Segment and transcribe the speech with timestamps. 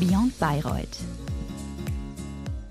[0.00, 0.96] Beyond Bayreuth.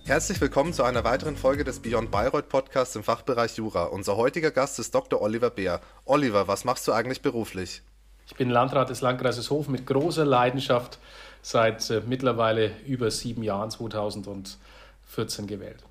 [0.06, 3.84] Herzlich willkommen zu einer weiteren Folge des Beyond Bayreuth Podcasts im Fachbereich Jura.
[3.84, 5.22] Unser heutiger Gast ist Dr.
[5.22, 5.80] Oliver Beer.
[6.06, 7.84] Oliver, was machst du eigentlich beruflich?
[8.26, 10.98] Ich bin Landrat des Landkreises Hof mit großer Leidenschaft
[11.44, 15.84] seit äh, mittlerweile über sieben Jahren, 2014 gewählt.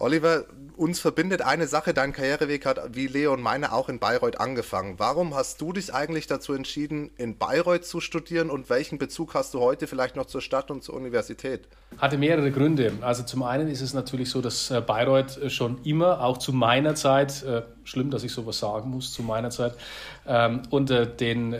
[0.00, 0.46] Oliver,
[0.78, 4.94] uns verbindet eine Sache, dein Karriereweg hat wie Leo und meine auch in Bayreuth angefangen.
[4.96, 9.52] Warum hast du dich eigentlich dazu entschieden, in Bayreuth zu studieren und welchen Bezug hast
[9.52, 11.68] du heute vielleicht noch zur Stadt und zur Universität?
[11.98, 12.94] Hatte mehrere Gründe.
[13.02, 16.54] Also zum einen ist es natürlich so, dass äh, Bayreuth äh, schon immer, auch zu
[16.54, 19.74] meiner Zeit, äh, schlimm, dass ich sowas sagen muss, zu meiner Zeit,
[20.26, 21.54] ähm, unter den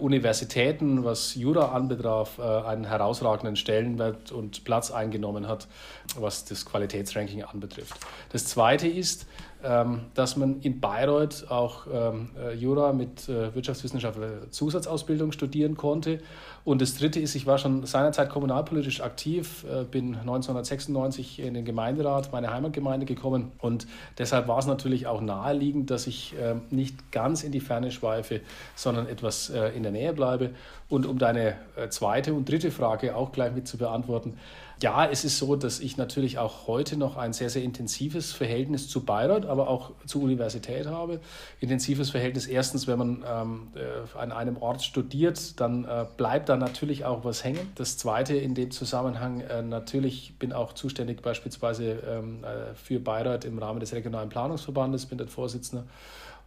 [0.00, 5.68] Universitäten, was Jura anbetraf, einen herausragenden Stellenwert und Platz eingenommen hat,
[6.16, 7.94] was das Qualitätsranking anbetrifft.
[8.30, 9.26] Das zweite ist,
[9.64, 16.18] ähm, dass man in Bayreuth auch ähm, äh, Jura mit äh, Wirtschaftswissenschaftler Zusatzausbildung studieren konnte.
[16.64, 21.64] Und das Dritte ist, ich war schon seinerzeit kommunalpolitisch aktiv, äh, bin 1996 in den
[21.64, 23.86] Gemeinderat meiner Heimatgemeinde gekommen und
[24.18, 26.34] deshalb war es natürlich auch naheliegend, dass ich
[26.70, 28.40] nicht ganz in die Ferne schweife,
[28.74, 30.50] sondern etwas in der Nähe bleibe.
[30.88, 31.56] Und um deine
[31.90, 34.38] zweite und dritte Frage auch gleich mit zu beantworten,
[34.82, 38.88] ja, es ist so, dass ich natürlich auch heute noch ein sehr, sehr intensives Verhältnis
[38.88, 41.20] zu Bayreuth, aber auch zur Universität habe.
[41.60, 46.56] Intensives Verhältnis erstens, wenn man ähm, äh, an einem Ort studiert, dann äh, bleibt da
[46.56, 47.70] natürlich auch was hängen.
[47.76, 53.44] Das Zweite in dem Zusammenhang, äh, natürlich bin auch zuständig beispielsweise ähm, äh, für Bayreuth
[53.44, 55.84] im Rahmen des regionalen Planungsverbandes, bin dort Vorsitzender.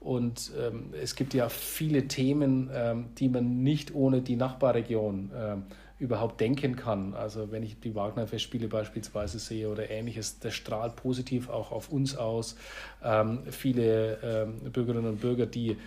[0.02, 5.64] Und ähm, es gibt ja viele Themen, ähm, die man nicht ohne die Nachbarregion ähm,
[5.98, 7.14] überhaupt denken kann.
[7.14, 12.18] Also wenn ich die Wagner-Festspiele beispielsweise sehe oder ähnliches, das strahlt positiv auch auf uns
[12.18, 12.56] aus.
[13.04, 15.78] Ähm, viele ähm, Bürgerinnen und Bürger, die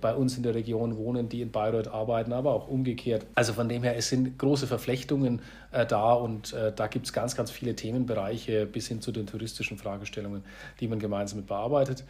[0.00, 3.26] bei uns in der Region wohnen, die in Bayreuth arbeiten, aber auch umgekehrt.
[3.34, 7.12] Also von dem her, es sind große Verflechtungen äh, da und äh, da gibt es
[7.12, 10.42] ganz, ganz viele Themenbereiche bis hin zu den touristischen Fragestellungen,
[10.80, 12.04] die man gemeinsam bearbeitet.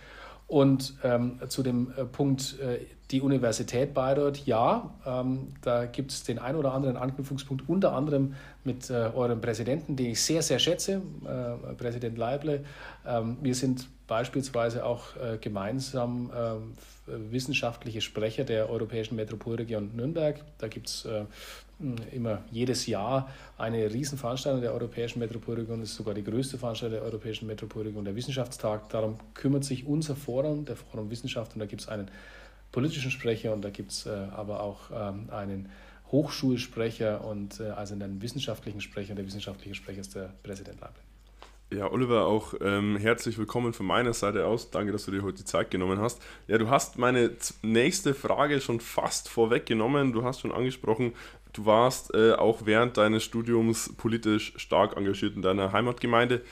[0.48, 2.78] Und ähm, zu dem äh, Punkt, äh,
[3.10, 8.34] die Universität Bayreuth, ja, ähm, da gibt es den ein oder anderen Anknüpfungspunkt, unter anderem
[8.64, 12.64] mit äh, eurem Präsidenten, den ich sehr, sehr schätze, äh, Präsident Leible.
[13.06, 16.72] Ähm, wir sind beispielsweise auch äh, gemeinsam ähm,
[17.30, 20.40] wissenschaftliche Sprecher der Europäischen Metropolregion Nürnberg.
[20.58, 21.24] Da gibt es äh,
[22.10, 25.80] immer jedes Jahr eine Riesenveranstaltung der Europäischen Metropolregion.
[25.80, 28.88] Das ist sogar die größte Veranstaltung der Europäischen Metropolregion, der Wissenschaftstag.
[28.88, 32.10] Darum kümmert sich unser Forum, der Forum Wissenschaft, und da gibt es einen
[32.72, 35.70] politischen Sprecher und da gibt es äh, aber auch ähm, einen
[36.12, 39.10] Hochschulsprecher und äh, also einen wissenschaftlichen Sprecher.
[39.10, 41.02] Und der wissenschaftliche Sprecher ist der Präsident Leibniz.
[41.72, 44.70] Ja, Oliver, auch ähm, herzlich willkommen von meiner Seite aus.
[44.70, 46.22] Danke, dass du dir heute die Zeit genommen hast.
[46.46, 47.32] Ja, du hast meine
[47.62, 50.12] nächste Frage schon fast vorweggenommen.
[50.12, 51.14] Du hast schon angesprochen,
[51.56, 56.42] du warst äh, auch während deines Studiums politisch stark engagiert in deiner Heimatgemeinde.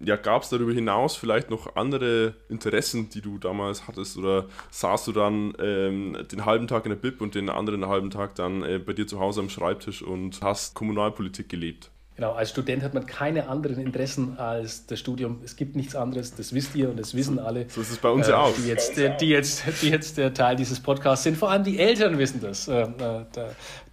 [0.00, 4.16] Ja, gab es darüber hinaus vielleicht noch andere Interessen, die du damals hattest?
[4.18, 8.10] Oder saßt du dann ähm, den halben Tag in der Bib und den anderen halben
[8.10, 11.90] Tag dann äh, bei dir zu Hause am Schreibtisch und hast Kommunalpolitik gelebt?
[12.16, 15.40] Genau, als Student hat man keine anderen Interessen als das Studium.
[15.44, 17.68] Es gibt nichts anderes, das wisst ihr und das wissen alle.
[17.68, 18.54] So ist es bei uns äh, ja auch.
[18.54, 21.36] Die jetzt, die, jetzt, die jetzt der Teil dieses Podcasts sind.
[21.36, 23.24] Vor allem die Eltern wissen das, äh, äh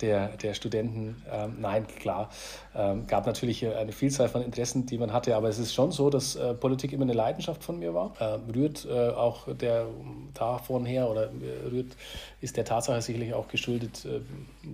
[0.02, 1.22] der, der Studenten.
[1.32, 2.30] Ähm, nein, klar.
[2.74, 6.10] Ähm, gab natürlich eine Vielzahl von Interessen, die man hatte, aber es ist schon so,
[6.10, 8.14] dass äh, Politik immer eine Leidenschaft von mir war.
[8.20, 9.88] Äh, rührt äh, auch der
[10.34, 11.98] davon her oder äh, rührt,
[12.40, 14.22] ist der Tatsache sicherlich auch geschuldet, äh,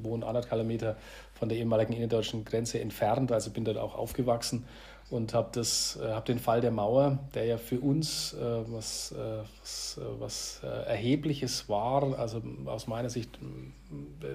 [0.03, 0.95] wohnen anderthalb Kilometer
[1.37, 4.65] von der ehemaligen innerdeutschen Grenze entfernt, also bin dort auch aufgewachsen
[5.09, 5.63] und habe äh,
[6.11, 9.15] hab den Fall der Mauer, der ja für uns äh, was, äh,
[9.61, 13.29] was, äh, was äh, Erhebliches war, also aus meiner Sicht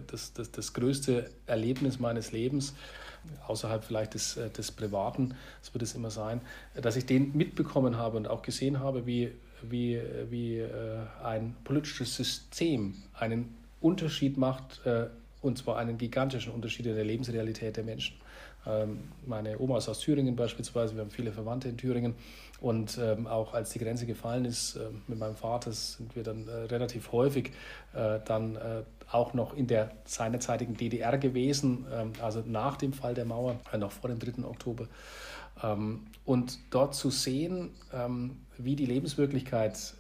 [0.07, 2.75] das, das, das größte Erlebnis meines Lebens,
[3.47, 6.41] außerhalb vielleicht des, äh, des Privaten, das wird es immer sein,
[6.75, 9.33] dass ich den mitbekommen habe und auch gesehen habe, wie,
[9.63, 10.65] wie, wie
[11.23, 14.81] ein politisches System einen Unterschied macht
[15.43, 18.17] und zwar einen gigantischen Unterschied in der Lebensrealität der Menschen.
[18.67, 22.15] Ähm, meine Oma ist aus Thüringen beispielsweise, wir haben viele Verwandte in Thüringen
[22.61, 26.47] und ähm, auch als die Grenze gefallen ist äh, mit meinem Vater sind wir dann
[26.47, 27.51] äh, relativ häufig
[27.93, 28.59] äh, dann
[29.11, 33.93] auch noch in der seinerzeitigen DDR gewesen, ähm, also nach dem Fall der Mauer, noch
[33.93, 34.45] vor dem 3.
[34.45, 34.89] Oktober.
[36.25, 37.71] und dort zu sehen,
[38.57, 39.95] wie die Lebenswirklichkeit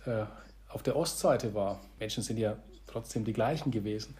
[0.68, 1.80] auf der Ostseite war.
[2.00, 2.56] Menschen sind ja
[2.92, 4.14] trotzdem die gleichen gewesen.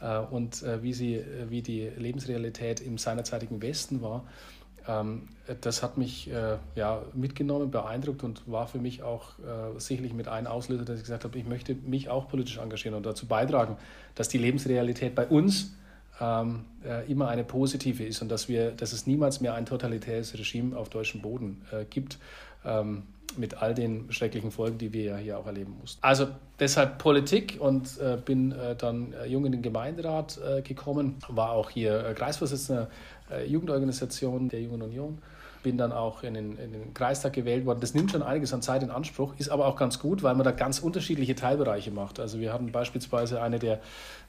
[0.00, 4.24] Äh, und äh, wie, sie, äh, wie die Lebensrealität im seinerzeitigen Westen war,
[4.86, 5.28] ähm,
[5.62, 6.30] das hat mich
[6.74, 9.32] ja, mitgenommen, beeindruckt und war für mich auch
[9.76, 13.04] sicherlich mit einem Auslöser, dass ich gesagt habe, ich möchte mich auch politisch engagieren und
[13.04, 13.76] dazu beitragen,
[14.14, 15.74] dass die Lebensrealität bei uns
[16.18, 20.32] ähm, äh, immer eine positive ist und dass, wir, dass es niemals mehr ein totalitäres
[20.32, 22.18] Regime auf deutschem Boden gibt.
[23.36, 25.98] Mit all den schrecklichen Folgen, die wir ja hier auch erleben mussten.
[26.02, 26.28] Also
[26.58, 31.50] deshalb Politik und äh, bin äh, dann äh, jung in den Gemeinderat äh, gekommen, war
[31.50, 32.88] auch hier äh, Kreisvorsitzender
[33.30, 35.18] äh, Jugendorganisation der Jungen Union
[35.62, 37.80] bin dann auch in den, in den Kreistag gewählt worden.
[37.80, 40.44] Das nimmt schon einiges an Zeit in Anspruch, ist aber auch ganz gut, weil man
[40.44, 42.20] da ganz unterschiedliche Teilbereiche macht.
[42.20, 43.80] Also wir hatten beispielsweise eine der,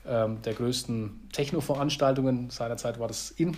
[0.07, 3.55] ähm, der größten Techno-Veranstaltungen, seinerzeit war das in,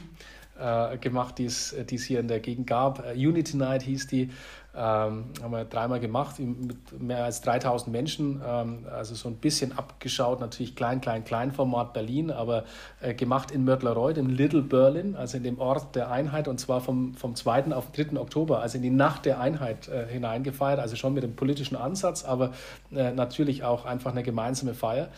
[1.01, 3.03] gemacht, die es, die es hier in der Gegend gab.
[3.15, 4.31] Unity Night hieß die.
[4.79, 8.43] Ähm, haben wir dreimal gemacht mit mehr als 3000 Menschen.
[8.45, 12.63] Ähm, also so ein bisschen abgeschaut, natürlich klein, klein, klein Format Berlin, aber
[13.01, 16.81] äh, gemacht in Mörtlerreuth, im Little Berlin, also in dem Ort der Einheit und zwar
[16.81, 17.73] vom, vom 2.
[17.73, 18.19] auf den 3.
[18.19, 22.23] Oktober, also in die Nacht der Einheit äh, hineingefeiert, also schon mit dem politischen Ansatz,
[22.23, 22.51] aber
[22.91, 25.09] äh, natürlich auch einfach eine gemeinsame Feier.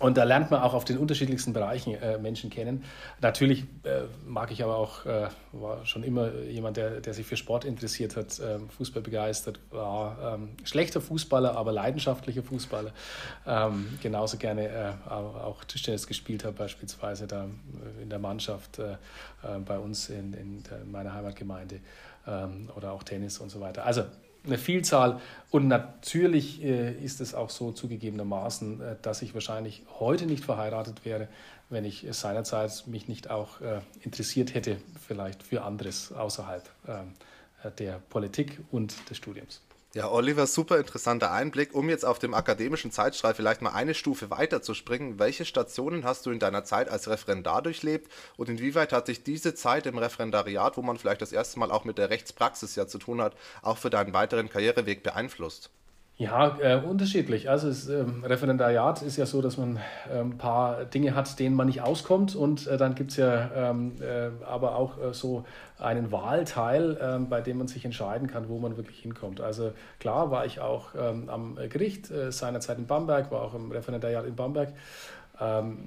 [0.00, 2.84] Und da lernt man auch auf den unterschiedlichsten Bereichen äh, Menschen kennen.
[3.20, 7.36] Natürlich äh, mag ich aber auch, äh, war schon immer jemand, der, der sich für
[7.36, 12.92] Sport interessiert hat, ähm, Fußball begeistert, war ähm, schlechter Fußballer, aber leidenschaftlicher Fußballer.
[13.46, 18.96] Ähm, genauso gerne äh, auch Tischtennis gespielt habe, beispielsweise da äh, in der Mannschaft äh,
[19.66, 21.80] bei uns in, in, meiner Heimatgemeinde
[22.26, 23.84] ähm, oder auch Tennis und so weiter.
[23.84, 24.04] Also
[24.44, 25.20] eine Vielzahl.
[25.50, 31.04] Und natürlich äh, ist es auch so zugegebenermaßen, äh, dass ich wahrscheinlich heute nicht verheiratet
[31.04, 31.28] wäre,
[31.68, 36.68] wenn ich seinerzeit mich nicht auch äh, interessiert hätte, vielleicht für anderes außerhalb
[37.78, 39.60] der Politik und des Studiums.
[39.92, 41.74] Ja, Oliver, super interessanter Einblick.
[41.74, 46.04] Um jetzt auf dem akademischen Zeitstrahl vielleicht mal eine Stufe weiter zu springen, welche Stationen
[46.04, 49.98] hast du in deiner Zeit als Referendar durchlebt und inwieweit hat sich diese Zeit im
[49.98, 53.34] Referendariat, wo man vielleicht das erste Mal auch mit der Rechtspraxis ja zu tun hat,
[53.62, 55.70] auch für deinen weiteren Karriereweg beeinflusst?
[56.20, 57.48] Ja, äh, unterschiedlich.
[57.48, 59.78] Also das ähm, Referendariat ist ja so, dass man
[60.12, 62.36] äh, ein paar Dinge hat, denen man nicht auskommt.
[62.36, 65.46] Und äh, dann gibt es ja ähm, äh, aber auch äh, so
[65.78, 69.40] einen Wahlteil, ähm, bei dem man sich entscheiden kann, wo man wirklich hinkommt.
[69.40, 73.72] Also klar war ich auch ähm, am Gericht äh, seinerzeit in Bamberg, war auch im
[73.72, 74.74] Referendariat in Bamberg.
[75.40, 75.78] Ähm,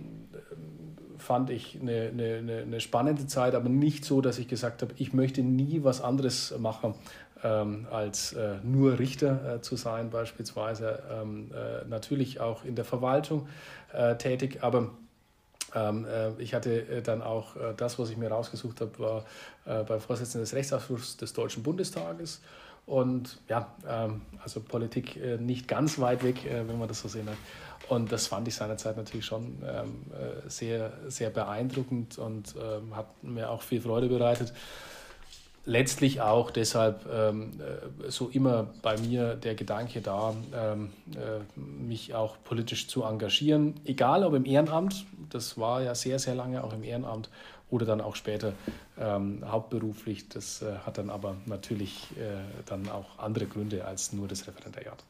[1.20, 5.14] fand ich eine, eine, eine spannende Zeit, aber nicht so, dass ich gesagt habe, ich
[5.14, 6.96] möchte nie was anderes machen
[7.44, 11.04] ähm, als äh, nur Richter äh, zu sein, beispielsweise.
[11.12, 13.48] Ähm, äh, natürlich auch in der Verwaltung
[13.92, 14.92] äh, tätig, aber
[15.76, 19.26] ähm, äh, ich hatte äh, dann auch das, was ich mir rausgesucht habe, war
[19.66, 22.42] beim Vorsitzenden des Rechtsausschusses des Deutschen Bundestages.
[22.86, 27.38] Und ja, ähm, also Politik nicht ganz weit weg, wenn man das so sehen hat.
[27.88, 30.04] Und das fand ich seinerzeit natürlich schon ähm,
[30.48, 32.56] sehr, sehr beeindruckend und
[32.92, 34.54] hat mir auch viel Freude bereitet
[35.66, 42.14] letztlich auch deshalb ähm, äh, so immer bei mir der Gedanke da, ähm, äh, mich
[42.14, 46.74] auch politisch zu engagieren, egal ob im Ehrenamt, das war ja sehr, sehr lange auch
[46.74, 47.30] im Ehrenamt,
[47.74, 48.54] oder dann auch später
[49.00, 50.30] ähm, hauptberuflich.
[50.30, 52.38] Das äh, hat dann aber natürlich äh,
[52.68, 55.04] dann auch andere Gründe als nur das Referendariat.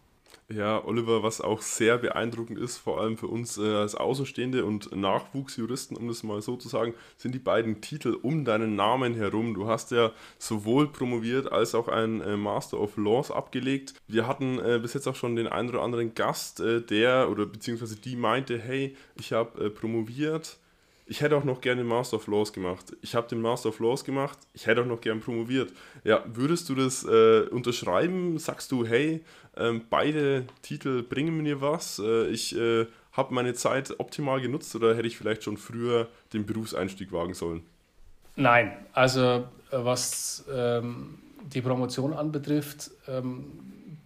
[0.56, 4.96] Ja, Oliver, was auch sehr beeindruckend ist, vor allem für uns äh, als Außenstehende und
[4.96, 9.56] Nachwuchsjuristen, um das mal so zu sagen, sind die beiden Titel um deinen Namen herum.
[9.56, 13.96] Du hast ja sowohl promoviert als auch ein äh, Master of Laws abgelegt.
[14.08, 17.48] Wir hatten äh, bis jetzt auch schon den einen oder anderen Gast, äh, der oder
[17.48, 20.60] beziehungsweise die meinte, hey, ich habe äh, promoviert
[21.06, 22.96] ich hätte auch noch gerne den Master of Laws gemacht.
[23.02, 25.74] Ich habe den Master of Laws gemacht, ich hätte auch noch gern promoviert.
[26.04, 28.38] Ja, würdest du das äh, unterschreiben?
[28.40, 29.24] Sagst du, hey,
[29.56, 34.96] äh, beide Titel bringen mir was, äh, ich äh, habe meine Zeit optimal genutzt oder
[34.96, 37.64] hätte ich vielleicht schon früher den Berufseinstieg wagen sollen?
[38.36, 41.20] Nein, also äh, was ähm,
[41.54, 43.46] die Promotion anbetrifft, ähm,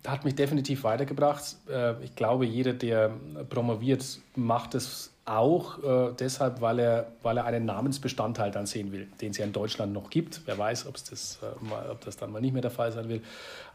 [0.06, 1.58] hat mich definitiv weitergebracht.
[1.70, 3.12] Äh, ich glaube, jeder, der
[3.50, 9.08] promoviert, macht es auch äh, deshalb, weil er, weil er einen Namensbestandteil dann sehen will,
[9.22, 10.42] den es ja in Deutschland noch gibt.
[10.46, 13.22] Wer weiß, das, äh, mal, ob das dann mal nicht mehr der Fall sein will.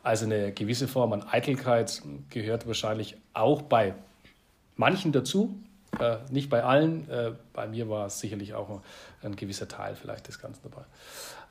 [0.03, 3.95] Also eine gewisse Form an Eitelkeit gehört wahrscheinlich auch bei
[4.77, 5.55] manchen dazu,
[6.01, 7.09] äh, nicht bei allen.
[7.11, 8.81] Äh, bei mir war es sicherlich auch ein,
[9.23, 10.85] ein gewisser Teil vielleicht des Ganzen dabei.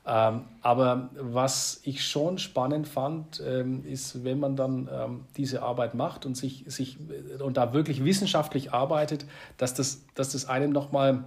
[0.04, 5.94] Ähm, aber was ich schon spannend fand, ähm, ist, wenn man dann ähm, diese Arbeit
[5.94, 6.98] macht und sich, sich
[7.38, 9.26] und da wirklich wissenschaftlich arbeitet,
[9.58, 11.24] dass das, dass das einem nochmal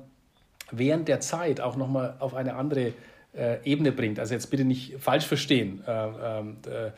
[0.72, 2.94] während der Zeit auch nochmal auf eine andere
[3.34, 4.20] äh, Ebene bringt.
[4.20, 5.84] Also jetzt bitte nicht falsch verstehen.
[5.88, 6.92] Äh, äh,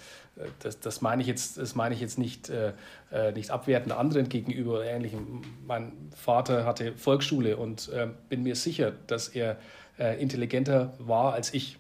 [0.60, 2.74] das, das, meine ich jetzt, das meine ich jetzt nicht, äh,
[3.12, 5.42] äh, nicht abwertend anderen gegenüber oder ähnlichem.
[5.66, 9.58] Mein Vater hatte Volksschule und äh, bin mir sicher, dass er
[10.00, 11.78] äh, intelligenter war als ich.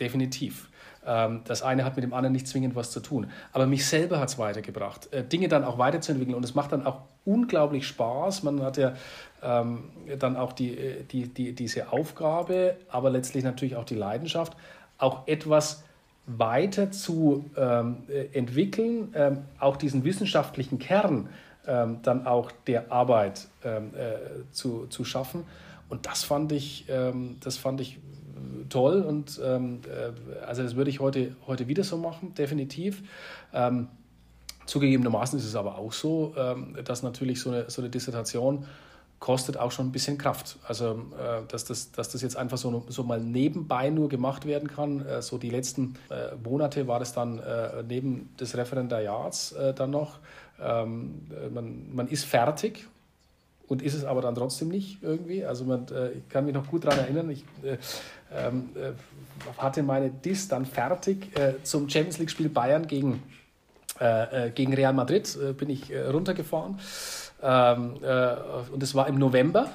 [0.00, 0.68] Definitiv.
[1.04, 3.30] Ähm, das eine hat mit dem anderen nicht zwingend was zu tun.
[3.52, 6.36] Aber mich selber hat es weitergebracht, äh, Dinge dann auch weiterzuentwickeln.
[6.36, 8.42] Und es macht dann auch unglaublich Spaß.
[8.42, 8.94] Man hat ja
[9.42, 9.84] ähm,
[10.18, 14.54] dann auch die, äh, die, die, diese Aufgabe, aber letztlich natürlich auch die Leidenschaft,
[14.98, 15.84] auch etwas
[16.26, 21.28] weiter zu ähm, äh, entwickeln, ähm, auch diesen wissenschaftlichen Kern
[21.66, 25.44] ähm, dann auch der Arbeit ähm, äh, zu, zu schaffen.
[25.88, 27.98] Und das fand ich, ähm, das fand ich
[28.68, 33.02] toll und ähm, äh, also das würde ich heute, heute wieder so machen, definitiv.
[33.52, 33.88] Ähm,
[34.66, 38.66] zugegebenermaßen ist es aber auch so, ähm, dass natürlich so eine, so eine Dissertation
[39.18, 40.58] kostet auch schon ein bisschen Kraft.
[40.66, 44.68] Also, äh, dass, das, dass das jetzt einfach so, so mal nebenbei nur gemacht werden
[44.68, 45.04] kann.
[45.04, 49.90] Äh, so die letzten äh, Monate war das dann äh, neben des Referendariats äh, dann
[49.90, 50.18] noch.
[50.60, 52.86] Ähm, man, man ist fertig
[53.68, 55.44] und ist es aber dann trotzdem nicht irgendwie.
[55.44, 57.76] Also man, äh, ich kann mich noch gut daran erinnern, ich äh,
[58.34, 58.92] ähm, äh,
[59.58, 63.22] hatte meine Dis dann fertig äh, zum Champions League-Spiel Bayern gegen,
[64.00, 66.78] äh, äh, gegen Real Madrid, bin ich runtergefahren.
[67.40, 67.94] Ähm,
[68.72, 69.68] und es war im November.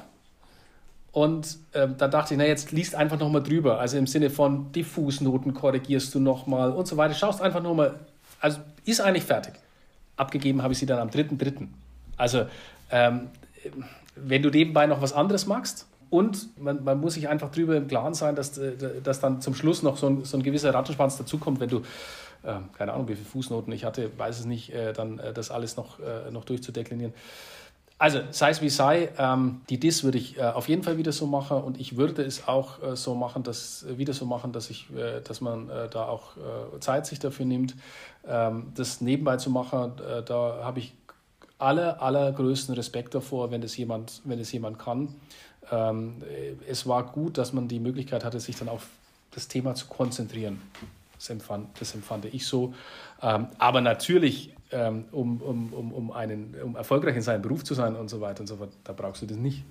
[1.12, 3.80] Und ähm, da dachte ich, na jetzt liest einfach nochmal drüber.
[3.80, 7.14] Also im Sinne von die Fußnoten korrigierst du nochmal und so weiter.
[7.14, 8.00] Schaust einfach nochmal.
[8.42, 9.54] Also ist eigentlich fertig.
[10.18, 11.68] Abgegeben habe ich sie dann am 3.3.
[12.18, 12.48] Also
[12.90, 13.30] ähm,
[14.15, 17.88] wenn du nebenbei noch was anderes machst und man, man muss sich einfach darüber im
[17.88, 21.17] Klaren sein, dass, äh, dass dann zum Schluss noch so ein, so ein gewisser Rattenschwanz
[21.17, 21.79] dazukommt, wenn du,
[22.43, 25.50] äh, keine Ahnung, wie viele Fußnoten ich hatte, weiß es nicht, äh, dann äh, das
[25.50, 27.15] alles noch, äh, noch durchzudeklinieren.
[27.98, 31.12] Also, sei es wie sei, ähm, die DIS würde ich äh, auf jeden Fall wieder
[31.12, 34.88] so machen und ich würde es auch so machen, dass, wieder so machen, dass, ich,
[35.24, 36.34] dass man da auch
[36.79, 37.75] Zeit sich dafür nimmt,
[38.27, 39.93] ähm, das nebenbei zu machen.
[40.25, 40.93] da habe ich
[41.63, 45.15] aller, allergrößten Respekt davor, wenn es jemand, wenn es jemand kann.
[45.72, 46.22] Ähm,
[46.67, 48.88] es war gut, dass man die Möglichkeit hatte, sich dann auf
[49.32, 50.62] das Thema zu konzentrieren.
[51.15, 52.74] Das empfand, das empfand ich so.
[53.22, 57.96] Ähm, aber natürlich, ähm, um, um, um, einen, um erfolgreich in seinem Beruf zu sein
[57.96, 59.63] und so weiter und so fort, da brauchst du das nicht.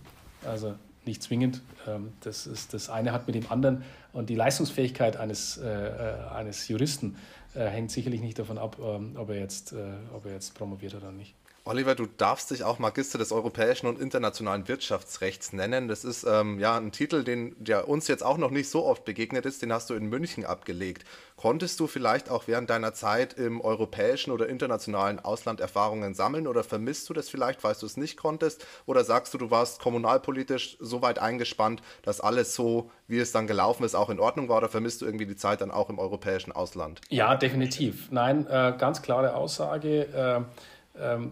[0.44, 1.60] Also nicht zwingend.
[1.86, 3.82] Ähm, das, ist, das eine hat mit dem anderen
[4.12, 7.16] und die Leistungsfähigkeit eines, äh, äh eines Juristen
[7.54, 9.76] äh, hängt sicherlich nicht davon ab, ähm, ob, er jetzt, äh,
[10.14, 11.34] ob er jetzt promoviert oder nicht.
[11.64, 15.86] Oliver, du darfst dich auch Magister des europäischen und internationalen Wirtschaftsrechts nennen.
[15.86, 19.04] Das ist ähm, ja ein Titel, den der uns jetzt auch noch nicht so oft
[19.04, 19.62] begegnet ist.
[19.62, 21.04] Den hast du in München abgelegt.
[21.36, 26.64] Konntest du vielleicht auch während deiner Zeit im europäischen oder internationalen Ausland Erfahrungen sammeln oder
[26.64, 28.66] vermisst du das vielleicht, weil du es nicht konntest?
[28.86, 33.46] Oder sagst du, du warst kommunalpolitisch so weit eingespannt, dass alles so, wie es dann
[33.46, 34.58] gelaufen ist, auch in Ordnung war?
[34.58, 37.00] Oder vermisst du irgendwie die Zeit dann auch im europäischen Ausland?
[37.08, 38.10] Ja, definitiv.
[38.10, 40.08] Nein, äh, ganz klare Aussage.
[40.12, 40.42] Äh,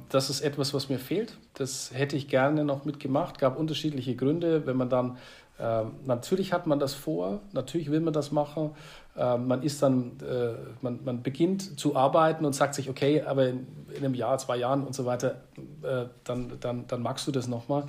[0.08, 1.36] das ist etwas, was mir fehlt.
[1.54, 3.38] Das hätte ich gerne noch mitgemacht.
[3.38, 4.66] Gab unterschiedliche Gründe.
[4.66, 5.18] Wenn man dann,
[5.58, 8.70] äh, natürlich hat man das vor, natürlich will man das machen.
[9.16, 13.48] Äh, man ist dann, äh, man, man beginnt zu arbeiten und sagt sich, okay, aber
[13.48, 15.42] in, in einem Jahr, zwei Jahren und so weiter,
[15.82, 17.84] äh, dann, dann, dann magst du das nochmal.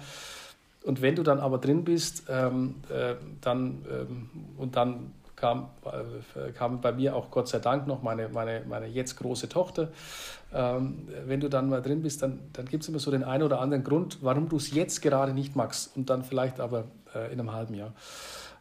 [0.83, 6.51] Und wenn du dann aber drin bist, ähm, äh, dann ähm, und dann kam, äh,
[6.51, 9.89] kam bei mir auch Gott sei Dank noch meine, meine, meine jetzt große Tochter.
[10.53, 13.43] Ähm, wenn du dann mal drin bist, dann, dann gibt es immer so den einen
[13.43, 17.33] oder anderen Grund, warum du es jetzt gerade nicht magst und dann vielleicht aber äh,
[17.33, 17.93] in einem halben Jahr.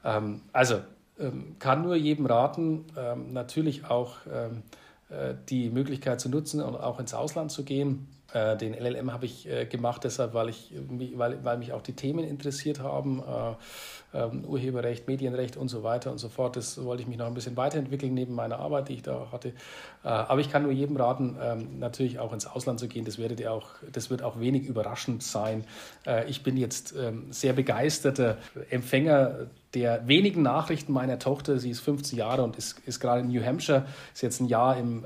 [0.05, 0.77] Ähm, also
[1.19, 4.63] ähm, kann nur jedem raten, ähm, natürlich auch ähm,
[5.11, 8.09] äh, die Möglichkeit zu nutzen und auch ins Ausland zu gehen.
[8.33, 10.73] Äh, den LLM habe ich äh, gemacht, deshalb, weil, ich,
[11.15, 13.21] weil, weil mich auch die Themen interessiert haben.
[13.21, 13.55] Äh,
[14.13, 16.57] ähm, Urheberrecht, Medienrecht und so weiter und so fort.
[16.57, 19.49] Das wollte ich mich noch ein bisschen weiterentwickeln neben meiner Arbeit, die ich da hatte.
[19.49, 23.05] Äh, aber ich kann nur jedem raten, ähm, natürlich auch ins Ausland zu gehen.
[23.05, 25.65] Das, werdet ihr auch, das wird auch wenig überraschend sein.
[26.07, 28.39] Äh, ich bin jetzt ähm, sehr begeisterter
[28.71, 31.59] Empfänger der wenigen Nachrichten meiner Tochter.
[31.59, 34.77] Sie ist 15 Jahre und ist, ist gerade in New Hampshire, ist jetzt ein Jahr
[34.77, 35.05] im,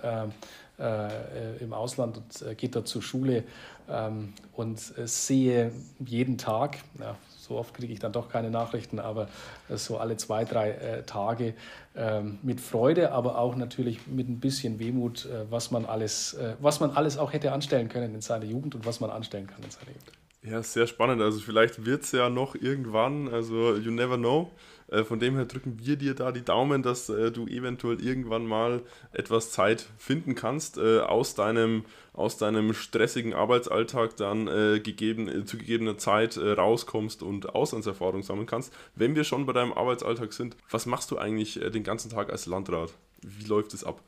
[0.79, 3.45] äh, äh, im Ausland und äh, geht dort zur Schule
[3.89, 5.73] ähm, und sehe
[6.05, 9.29] jeden Tag, ja, so oft kriege ich dann doch keine Nachrichten, aber
[9.69, 11.55] so alle zwei, drei äh, Tage
[11.95, 16.55] ähm, mit Freude, aber auch natürlich mit ein bisschen Wehmut, äh, was, man alles, äh,
[16.61, 19.63] was man alles auch hätte anstellen können in seiner Jugend und was man anstellen kann
[19.63, 20.13] in seiner Jugend.
[20.43, 21.23] Ja, sehr spannend.
[21.23, 24.51] Also vielleicht wird es ja noch irgendwann, also you never know.
[24.89, 28.47] Äh, von dem her drücken wir dir da die Daumen, dass äh, du eventuell irgendwann
[28.47, 34.47] mal etwas Zeit finden kannst, äh, aus, deinem, aus deinem stressigen Arbeitsalltag dann
[34.83, 38.73] gegeben, zu gegebener Zeit rauskommst und Auslandserfahrung sammeln kannst.
[38.95, 42.47] Wenn wir schon bei deinem Arbeitsalltag sind, was machst du eigentlich den ganzen Tag als
[42.47, 42.93] Landrat?
[43.23, 44.01] Wie läuft es ab?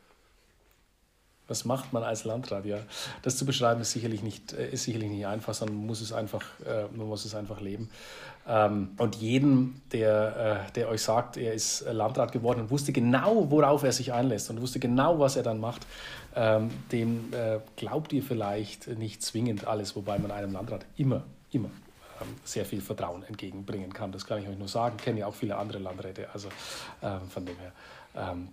[1.48, 2.64] Was macht man als Landrat?
[2.66, 2.78] Ja,
[3.22, 6.44] das zu beschreiben ist sicherlich nicht, äh, ist sicherlich nicht einfach, sondern muss es einfach,
[6.64, 7.88] äh, man muss es einfach leben.
[8.48, 13.50] Ähm, und jedem, der, äh, der euch sagt, er ist Landrat geworden und wusste genau,
[13.50, 15.84] worauf er sich einlässt und wusste genau, was er dann macht,
[16.36, 17.32] ähm, dem
[17.76, 21.70] glaubt ihr vielleicht nicht zwingend alles, wobei man einem Landrat immer, immer
[22.20, 24.12] ähm, sehr viel Vertrauen entgegenbringen kann.
[24.12, 24.98] Das kann ich euch nur sagen.
[24.98, 26.48] Kenne ja auch viele andere Landräte, also
[27.28, 27.72] von dem her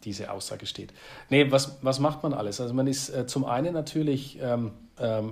[0.03, 0.93] diese Aussage steht.
[1.29, 2.59] Nee, was, was macht man alles?
[2.59, 4.37] Also man ist äh, zum einen natürlich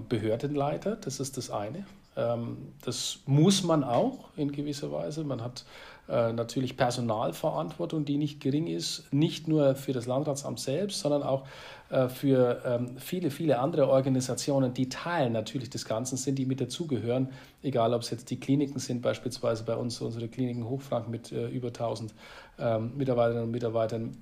[0.09, 1.85] Behördenleiter, das ist das eine.
[2.15, 5.23] Ähm, das muss man auch in gewisser Weise.
[5.23, 5.65] Man hat
[6.09, 11.45] äh, natürlich Personalverantwortung, die nicht gering ist, nicht nur für das Landratsamt selbst, sondern auch
[11.89, 16.59] äh, für ähm, viele, viele andere Organisationen, die Teil natürlich des Ganzen sind, die mit
[16.59, 17.29] dazugehören,
[17.63, 21.47] egal ob es jetzt die Kliniken sind, beispielsweise bei uns unsere Kliniken Hochfranken mit äh,
[21.47, 22.13] über 1000
[22.59, 24.17] ähm, Mitarbeiterinnen und Mitarbeitern,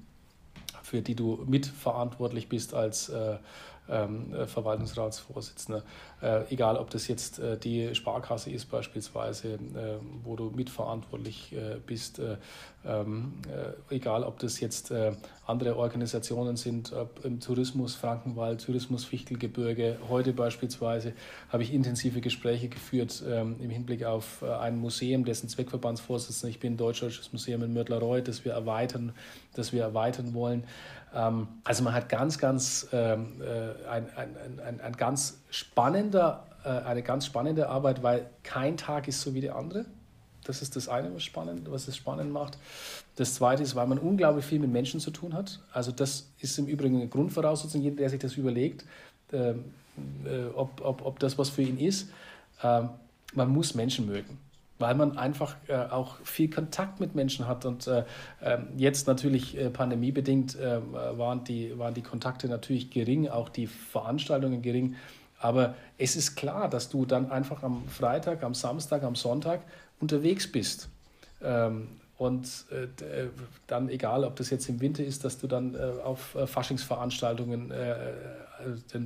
[0.84, 3.12] für die du mitverantwortlich bist als
[4.48, 5.84] Verwaltungsratsvorsitzender.
[6.22, 9.58] Äh, egal, ob das jetzt äh, die Sparkasse ist beispielsweise, äh,
[10.24, 12.36] wo du mitverantwortlich äh, bist, äh,
[12.86, 13.34] ähm,
[13.90, 14.94] egal, ob das jetzt
[15.46, 16.94] andere Organisationen sind,
[17.24, 19.98] im Tourismus Frankenwald, Tourismus Fichtelgebirge.
[20.08, 21.12] Heute beispielsweise
[21.50, 26.78] habe ich intensive Gespräche geführt ähm, im Hinblick auf ein Museum, dessen Zweckverbandsvorsitzender ich bin,
[26.78, 29.12] Deutsch-Deutsches Museum in Mörtlerreuth, das wir erweitern,
[29.56, 30.64] das wir erweitern wollen.
[31.14, 36.70] Ähm, also man hat ganz, ganz ähm, äh, ein, ein, ein, ein, ganz spannender, äh,
[36.70, 39.86] eine ganz spannende Arbeit, weil kein Tag ist so wie der andere.
[40.44, 42.58] Das ist das eine, was, spannend, was es spannend macht.
[43.16, 45.60] Das zweite ist, weil man unglaublich viel mit Menschen zu tun hat.
[45.74, 48.86] Also das ist im Übrigen eine Grundvoraussetzung, jeder, der sich das überlegt,
[49.34, 49.66] ähm,
[50.26, 52.10] äh, ob, ob, ob das was für ihn ist.
[52.62, 54.38] Man muss Menschen mögen
[54.80, 57.66] weil man einfach äh, auch viel Kontakt mit Menschen hat.
[57.66, 58.06] Und äh,
[58.42, 60.80] ähm, jetzt natürlich äh, pandemiebedingt äh,
[61.18, 64.96] waren, die, waren die Kontakte natürlich gering, auch die Veranstaltungen gering.
[65.38, 69.62] Aber es ist klar, dass du dann einfach am Freitag, am Samstag, am Sonntag
[70.00, 70.90] unterwegs bist.
[71.44, 73.30] Ähm, und äh, äh,
[73.68, 77.72] dann, egal ob das jetzt im Winter ist, dass du dann auf Faschingsveranstaltungen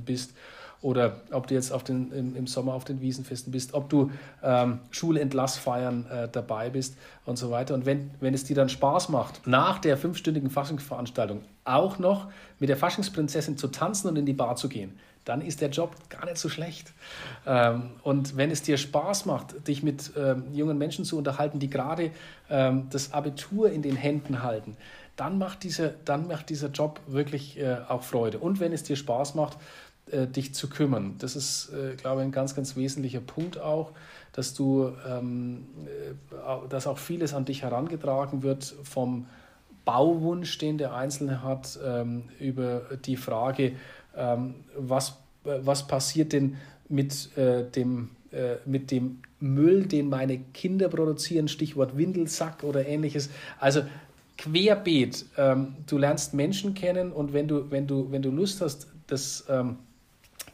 [0.04, 0.34] bist
[0.84, 4.10] oder ob du jetzt auf den, im, im Sommer auf den Wiesenfesten bist, ob du
[4.42, 7.72] ähm, Schulentlassfeiern äh, dabei bist und so weiter.
[7.72, 12.68] Und wenn, wenn es dir dann Spaß macht, nach der fünfstündigen Faschingsveranstaltung auch noch mit
[12.68, 14.92] der Faschingsprinzessin zu tanzen und in die Bar zu gehen,
[15.24, 16.92] dann ist der Job gar nicht so schlecht.
[17.46, 21.70] Ähm, und wenn es dir Spaß macht, dich mit ähm, jungen Menschen zu unterhalten, die
[21.70, 22.10] gerade
[22.50, 24.76] ähm, das Abitur in den Händen halten,
[25.16, 28.38] dann macht, diese, dann macht dieser Job wirklich äh, auch Freude.
[28.38, 29.58] Und wenn es dir Spaß macht,
[30.10, 31.14] äh, dich zu kümmern.
[31.18, 33.92] Das ist, äh, glaube ich, ein ganz, ganz wesentlicher Punkt auch,
[34.32, 39.26] dass du, ähm, äh, dass auch vieles an dich herangetragen wird vom
[39.84, 43.72] Bauwunsch, den der Einzelne hat, ähm, über die Frage,
[44.16, 46.56] ähm, was, was passiert denn
[46.88, 53.30] mit, äh, dem, äh, mit dem Müll, den meine Kinder produzieren, Stichwort Windelsack oder ähnliches.
[53.58, 53.82] Also
[54.38, 55.26] querbeet.
[55.36, 59.44] Ähm, du lernst Menschen kennen und wenn du, wenn du, wenn du Lust hast, das
[59.48, 59.78] ähm,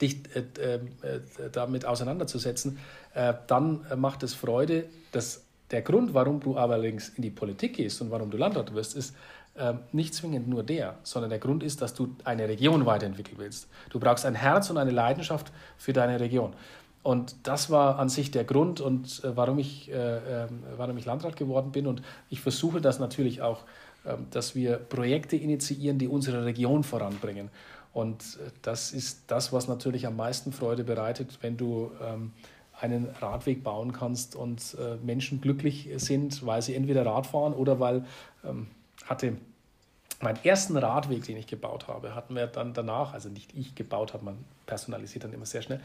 [0.00, 0.80] dich äh, äh,
[1.52, 2.78] damit auseinanderzusetzen,
[3.14, 4.86] äh, dann macht es Freude.
[5.12, 8.96] Das, der Grund, warum du allerdings in die Politik gehst und warum du Landrat wirst,
[8.96, 9.14] ist
[9.58, 13.68] ähm, nicht zwingend nur der, sondern der Grund ist, dass du eine Region weiterentwickeln willst.
[13.90, 16.54] Du brauchst ein Herz und eine Leidenschaft für deine Region.
[17.02, 21.04] Und das war an sich der Grund und äh, warum, ich, äh, äh, warum ich
[21.04, 21.86] Landrat geworden bin.
[21.86, 23.64] Und ich versuche das natürlich auch,
[24.06, 27.50] ähm, dass wir Projekte initiieren, die unsere Region voranbringen.
[27.92, 32.32] Und äh, das ist das, was natürlich am meisten Freude bereitet, wenn du ähm,
[32.80, 37.78] einen Radweg bauen kannst und äh, Menschen glücklich sind, weil sie entweder Rad fahren oder
[37.80, 38.04] weil
[38.44, 38.68] ähm,
[39.06, 39.36] hatte
[40.20, 44.12] meinen ersten Radweg, den ich gebaut habe, hatten wir dann danach, also nicht ich gebaut
[44.12, 45.80] habe, man personalisiert dann immer sehr schnell,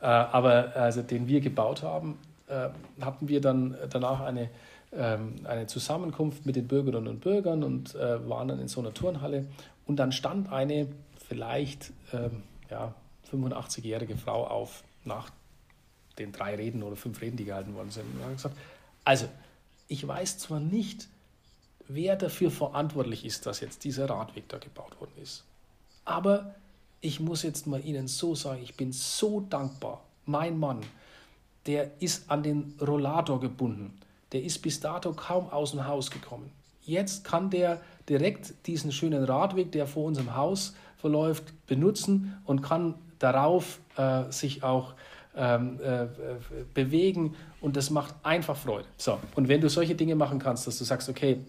[0.00, 2.68] äh, aber also den wir gebaut haben, äh,
[3.00, 4.50] hatten wir dann danach eine,
[4.92, 8.94] ähm, eine Zusammenkunft mit den Bürgerinnen und Bürgern und äh, waren dann in so einer
[8.94, 9.46] Turnhalle
[9.86, 10.88] und dann stand eine
[11.32, 12.94] vielleicht ähm, ja,
[13.32, 15.30] 85-jährige Frau auf nach
[16.18, 18.04] den drei Reden oder fünf Reden, die gehalten worden sind.
[18.22, 18.54] Und gesagt,
[19.02, 19.26] also,
[19.88, 21.08] ich weiß zwar nicht,
[21.88, 25.44] wer dafür verantwortlich ist, dass jetzt dieser Radweg da gebaut worden ist,
[26.04, 26.54] aber
[27.00, 30.04] ich muss jetzt mal Ihnen so sagen, ich bin so dankbar.
[30.26, 30.80] Mein Mann,
[31.64, 33.98] der ist an den Rollator gebunden.
[34.32, 36.50] Der ist bis dato kaum aus dem Haus gekommen.
[36.82, 42.94] Jetzt kann der direkt diesen schönen Radweg, der vor unserem Haus verläuft, benutzen und kann
[43.18, 44.94] darauf äh, sich auch
[45.36, 46.06] ähm, äh,
[46.74, 48.86] bewegen und das macht einfach Freude.
[48.96, 51.40] So, und wenn du solche Dinge machen kannst, dass du sagst, okay,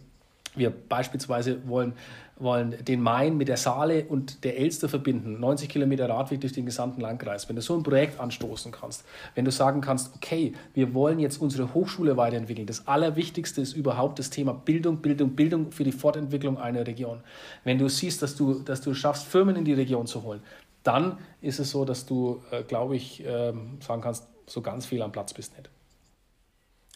[0.56, 1.94] wir beispielsweise wollen,
[2.38, 6.66] wollen den Main mit der Saale und der Elster verbinden, 90 Kilometer Radweg durch den
[6.66, 7.48] gesamten Landkreis.
[7.48, 11.42] Wenn du so ein Projekt anstoßen kannst, wenn du sagen kannst, okay, wir wollen jetzt
[11.42, 16.58] unsere Hochschule weiterentwickeln, das Allerwichtigste ist überhaupt das Thema Bildung, Bildung, Bildung für die Fortentwicklung
[16.58, 17.22] einer Region.
[17.63, 20.42] Wenn du siehst, dass du, dass du schaffst, Firmen in die Region zu holen,
[20.84, 25.02] dann ist es so, dass du, äh, glaube ich, äh, sagen kannst, so ganz viel
[25.02, 25.70] am Platz bist nicht.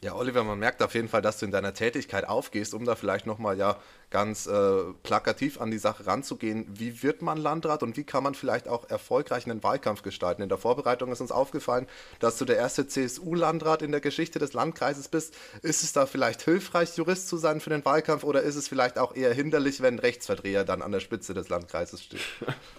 [0.03, 2.95] Ja, Oliver, man merkt auf jeden Fall, dass du in deiner Tätigkeit aufgehst, um da
[2.95, 3.77] vielleicht nochmal ja
[4.12, 6.67] ganz äh, plakativ an die Sache ranzugehen.
[6.69, 10.43] Wie wird man Landrat und wie kann man vielleicht auch erfolgreich einen Wahlkampf gestalten?
[10.43, 11.88] In der Vorbereitung ist uns aufgefallen,
[12.19, 15.36] dass du der erste CSU-Landrat in der Geschichte des Landkreises bist.
[15.63, 18.99] Ist es da vielleicht hilfreich, Jurist zu sein für den Wahlkampf oder ist es vielleicht
[18.99, 22.21] auch eher hinderlich, wenn ein Rechtsverdreher dann an der Spitze des Landkreises steht?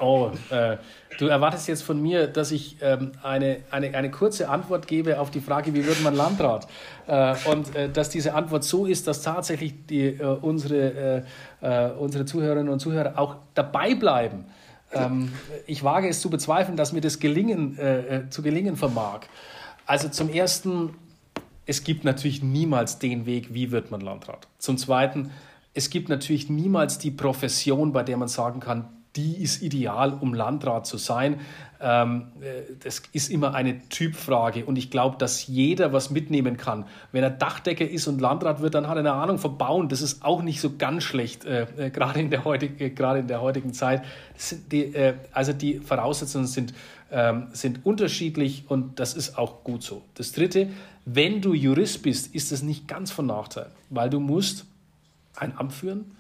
[0.01, 0.77] Oh, äh,
[1.19, 5.31] du erwartest jetzt von mir, dass ich ähm, eine, eine, eine kurze Antwort gebe auf
[5.31, 6.69] die Frage, wie wird man Landrat?
[7.09, 11.25] Äh, und äh, dass diese Antwort so ist, dass tatsächlich die, äh, unsere
[11.61, 14.45] äh, unsere Zuhörerinnen und Zuhörer auch dabei bleiben.
[14.93, 15.33] Ähm,
[15.67, 19.21] ich wage es zu bezweifeln, dass mir das gelingen, äh, äh, zu gelingen vermag.
[19.87, 20.95] Also zum Ersten,
[21.67, 24.47] es gibt natürlich niemals den Weg, wie wird man Landrat.
[24.59, 25.31] Zum Zweiten,
[25.75, 30.35] es gibt natürlich niemals die Profession, bei der man sagen kann, die ist ideal, um
[30.35, 31.41] Landrat zu sein.
[31.81, 36.85] Ähm, äh, das ist immer eine Typfrage und ich glaube, dass jeder was mitnehmen kann.
[37.13, 39.89] Wenn er Dachdecker ist und Landrat wird, dann hat er eine Ahnung vom Bauen.
[39.89, 43.21] Das ist auch nicht so ganz schlecht, äh, äh gerade in, der heutig, äh, gerade
[43.21, 44.03] in der heutigen Zeit.
[44.71, 44.93] Die,
[45.33, 46.73] also die Voraussetzungen sind,
[47.11, 50.03] ähm, sind unterschiedlich und das ist auch gut so.
[50.15, 50.69] Das Dritte,
[51.05, 54.67] wenn du Jurist bist, ist das nicht ganz von Nachteil, weil du musst
[55.37, 56.17] ein Amt führen,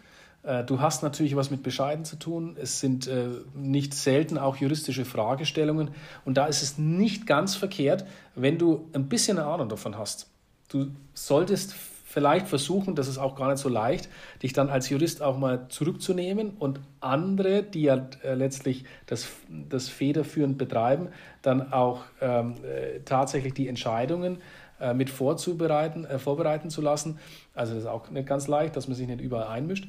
[0.66, 2.56] du hast natürlich was mit Bescheiden zu tun.
[2.60, 5.90] Es sind äh, nicht selten auch juristische Fragestellungen.
[6.24, 10.30] Und da ist es nicht ganz verkehrt, wenn du ein bisschen eine Ahnung davon hast.
[10.68, 11.74] Du solltest
[12.08, 14.08] vielleicht versuchen, das ist auch gar nicht so leicht,
[14.42, 19.88] dich dann als Jurist auch mal zurückzunehmen und andere, die ja äh, letztlich das, das
[19.88, 21.08] federführend betreiben,
[21.42, 24.38] dann auch ähm, äh, tatsächlich die Entscheidungen
[24.80, 27.18] äh, mit vorzubereiten, äh, vorbereiten zu lassen.
[27.54, 29.88] Also das ist auch nicht ganz leicht, dass man sich nicht überall einmischt.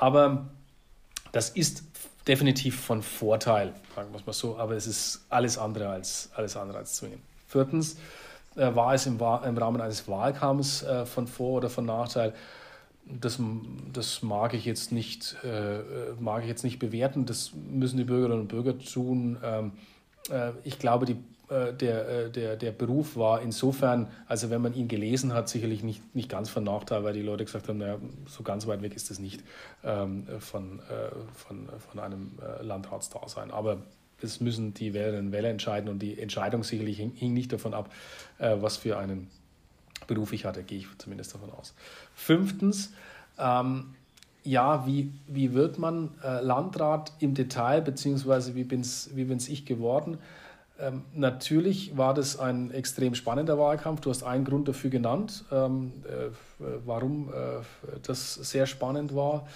[0.00, 0.46] Aber
[1.32, 1.84] das ist
[2.26, 6.56] definitiv von Vorteil, sagen wir es mal so, aber es ist alles andere als, alles
[6.56, 7.20] andere als zwingend.
[7.46, 7.96] Viertens
[8.56, 12.34] äh, war es im, im, Rahmen eines Wahlkampfs äh, von Vor- oder von Nachteil.
[13.04, 13.38] Das,
[13.92, 15.80] das mag, ich jetzt nicht, äh,
[16.18, 17.26] mag ich jetzt nicht bewerten.
[17.26, 19.36] Das müssen die Bürgerinnen und Bürger tun.
[19.44, 19.72] Ähm,
[20.30, 21.16] äh, ich glaube, die
[21.50, 25.82] äh, der, äh, der, der Beruf war insofern, also wenn man ihn gelesen hat, sicherlich
[25.82, 28.94] nicht, nicht ganz von Nachteil, weil die Leute gesagt haben, naja, so ganz weit weg
[28.94, 29.42] ist es nicht
[29.82, 33.50] ähm, von, äh, von, von einem äh, Landratsdasein.
[33.50, 33.78] Aber
[34.22, 37.74] es müssen die Wählerinnen und Wähler entscheiden und die Entscheidung sicherlich hing, hing nicht davon
[37.74, 37.92] ab,
[38.38, 39.28] äh, was für einen
[40.06, 41.74] Beruf ich hatte, gehe ich zumindest davon aus.
[42.14, 42.92] Fünftens,
[43.38, 43.94] ähm,
[44.42, 49.66] ja, wie, wie wird man äh, Landrat im Detail, beziehungsweise wie bin es wie ich
[49.66, 50.18] geworden?
[50.80, 54.00] Ähm, natürlich war das ein extrem spannender Wahlkampf.
[54.00, 56.30] Du hast einen Grund dafür genannt, ähm, äh,
[56.86, 57.62] warum äh,
[58.02, 59.46] das sehr spannend war.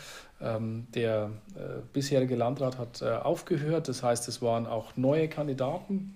[0.40, 6.14] Ähm, der äh, bisherige Landrat hat äh, aufgehört, das heißt, es waren auch neue Kandidaten.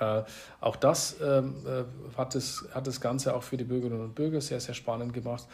[0.00, 0.22] Äh,
[0.60, 4.40] auch das ähm, äh, hat, das hat das Ganze auch für die Bürgerinnen und Bürger
[4.40, 5.46] sehr, sehr spannend gemacht.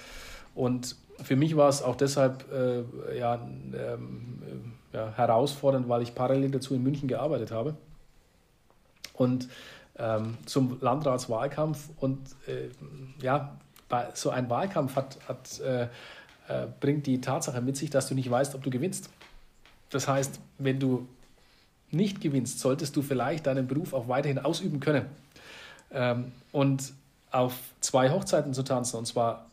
[0.54, 2.44] Und für mich war es auch deshalb
[3.16, 7.74] ja, ähm, ja, herausfordernd, weil ich parallel dazu in München gearbeitet habe
[9.14, 9.48] und
[9.98, 11.88] ähm, zum Landratswahlkampf.
[11.98, 12.68] Und äh,
[13.22, 13.56] ja,
[13.88, 15.84] bei, so ein Wahlkampf hat, hat, äh,
[16.48, 19.10] äh, bringt die Tatsache mit sich, dass du nicht weißt, ob du gewinnst.
[19.90, 21.08] Das heißt, wenn du
[21.90, 25.06] nicht gewinnst, solltest du vielleicht deinen Beruf auch weiterhin ausüben können.
[25.92, 26.92] Ähm, und
[27.30, 29.46] auf zwei Hochzeiten zu tanzen, und zwar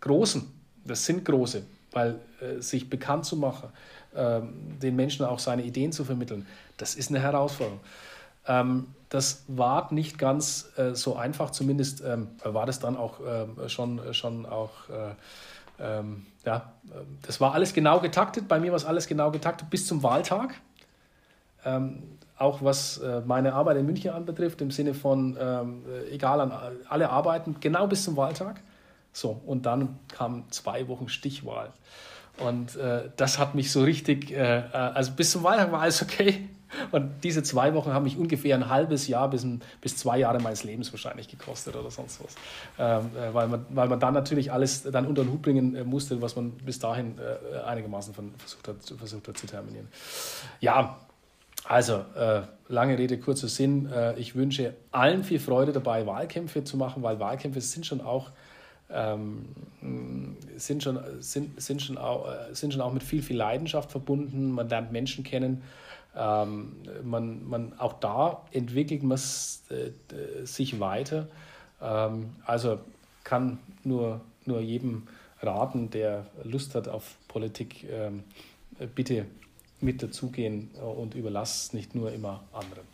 [0.00, 0.46] großen,
[0.84, 3.70] das sind große, weil äh, sich bekannt zu machen,
[4.14, 7.80] ähm, den Menschen auch seine Ideen zu vermitteln, das ist eine Herausforderung.
[8.46, 13.68] Ähm, das war nicht ganz äh, so einfach, zumindest ähm, war das dann auch äh,
[13.68, 15.14] schon, schon auch, äh,
[15.78, 16.72] ähm, ja,
[17.22, 18.48] das war alles genau getaktet.
[18.48, 20.54] Bei mir war es alles genau getaktet bis zum Wahltag.
[21.64, 22.02] Ähm,
[22.38, 26.52] auch was äh, meine Arbeit in München anbetrifft, im Sinne von, ähm, egal an
[26.88, 28.60] alle Arbeiten, genau bis zum Wahltag.
[29.12, 31.72] So, und dann kam zwei Wochen Stichwahl.
[32.38, 36.48] Und äh, das hat mich so richtig, äh, also bis zum Wahltag war alles okay.
[36.90, 40.40] Und diese zwei Wochen haben mich ungefähr ein halbes Jahr bis, ein, bis zwei Jahre
[40.40, 42.34] meines Lebens wahrscheinlich gekostet oder sonst was.
[42.78, 45.84] Ähm, äh, weil, man, weil man dann natürlich alles dann unter den Hut bringen äh,
[45.84, 49.88] musste, was man bis dahin äh, einigermaßen von, versucht, hat, versucht hat zu terminieren.
[50.60, 50.98] Ja,
[51.64, 53.90] also äh, lange Rede, kurzer Sinn.
[53.90, 58.30] Äh, ich wünsche allen viel Freude dabei, Wahlkämpfe zu machen, weil Wahlkämpfe sind schon auch
[58.88, 59.46] ähm,
[60.56, 64.52] sind, schon, sind, sind, schon auch, sind schon auch mit viel, viel Leidenschaft verbunden.
[64.52, 65.62] Man lernt Menschen kennen.
[66.16, 71.28] Ähm, man, man, auch da entwickelt man äh, sich weiter.
[71.80, 72.78] Ähm, also
[73.24, 75.08] kann nur, nur jedem
[75.42, 78.24] raten, der Lust hat auf Politik, ähm,
[78.94, 79.26] bitte
[79.80, 82.86] mit dazugehen und überlass es nicht nur immer anderen.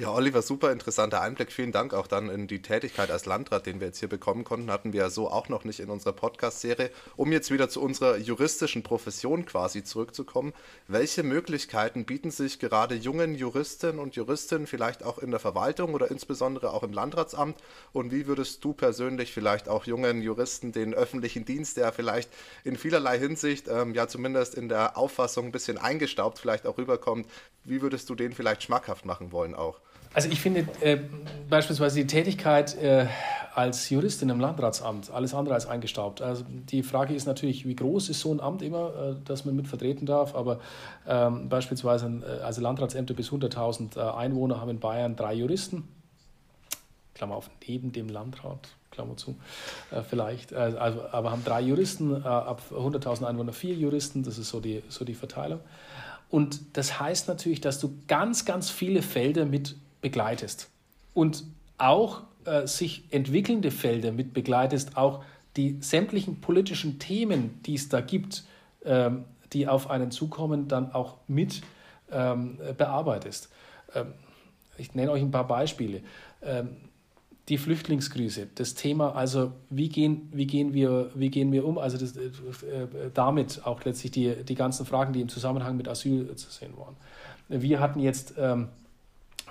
[0.00, 1.52] Ja, Oliver, super interessanter Einblick.
[1.52, 4.70] Vielen Dank auch dann in die Tätigkeit als Landrat, den wir jetzt hier bekommen konnten.
[4.70, 6.90] Hatten wir ja so auch noch nicht in unserer Podcast-Serie.
[7.16, 10.54] Um jetzt wieder zu unserer juristischen Profession quasi zurückzukommen.
[10.88, 16.10] Welche Möglichkeiten bieten sich gerade jungen Juristinnen und Juristen vielleicht auch in der Verwaltung oder
[16.10, 17.58] insbesondere auch im Landratsamt?
[17.92, 22.30] Und wie würdest du persönlich vielleicht auch jungen Juristen den öffentlichen Dienst, der vielleicht
[22.64, 27.26] in vielerlei Hinsicht, ähm, ja zumindest in der Auffassung ein bisschen eingestaubt vielleicht auch rüberkommt,
[27.64, 29.78] wie würdest du den vielleicht schmackhaft machen wollen auch?
[30.12, 30.98] Also ich finde äh,
[31.48, 33.06] beispielsweise die Tätigkeit äh,
[33.54, 36.20] als Juristin im Landratsamt alles andere als eingestaubt.
[36.20, 39.54] Also die Frage ist natürlich, wie groß ist so ein Amt immer, äh, dass man
[39.54, 40.34] mit vertreten darf.
[40.34, 40.58] Aber
[41.06, 45.86] ähm, beispielsweise also Landratsämter bis 100.000 äh, Einwohner haben in Bayern drei Juristen.
[47.14, 49.36] Klammer auf, neben dem Landrat, Klammer zu,
[49.90, 50.54] äh, vielleicht.
[50.54, 54.24] also, aber haben drei Juristen, ab 100.000 Einwohner vier Juristen.
[54.24, 55.60] Das ist so die, so die Verteilung.
[56.30, 60.70] Und das heißt natürlich, dass du ganz, ganz viele Felder mit begleitest
[61.14, 61.44] und
[61.78, 65.24] auch äh, sich entwickelnde Felder mit begleitest, auch
[65.56, 68.44] die sämtlichen politischen Themen, die es da gibt,
[68.84, 71.62] ähm, die auf einen zukommen, dann auch mit
[72.12, 73.50] ähm, bearbeitest.
[73.94, 74.14] Ähm,
[74.78, 76.02] ich nenne euch ein paar Beispiele.
[76.42, 76.76] Ähm,
[77.48, 81.98] die Flüchtlingskrise, das Thema, also wie gehen, wie gehen, wir, wie gehen wir um, also
[81.98, 82.30] das, äh,
[83.12, 86.96] damit auch letztlich die, die ganzen Fragen, die im Zusammenhang mit Asyl zu sehen waren.
[87.48, 88.68] Wir hatten jetzt ähm,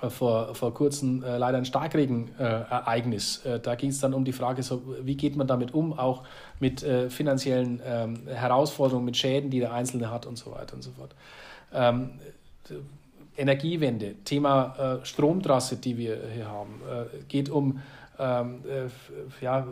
[0.08, 3.44] vor, vor kurzem äh, leider ein Starkregenereignis.
[3.44, 6.22] Äh, da ging es dann um die Frage, so, wie geht man damit um, auch
[6.58, 10.82] mit äh, finanziellen ähm, Herausforderungen, mit Schäden, die der Einzelne hat und so weiter und
[10.82, 11.14] so fort.
[11.74, 12.12] Ähm,
[13.36, 17.80] Energiewende, Thema äh, Stromtrasse, die wir hier haben, äh, geht um
[18.18, 19.66] ähm, äh, ja,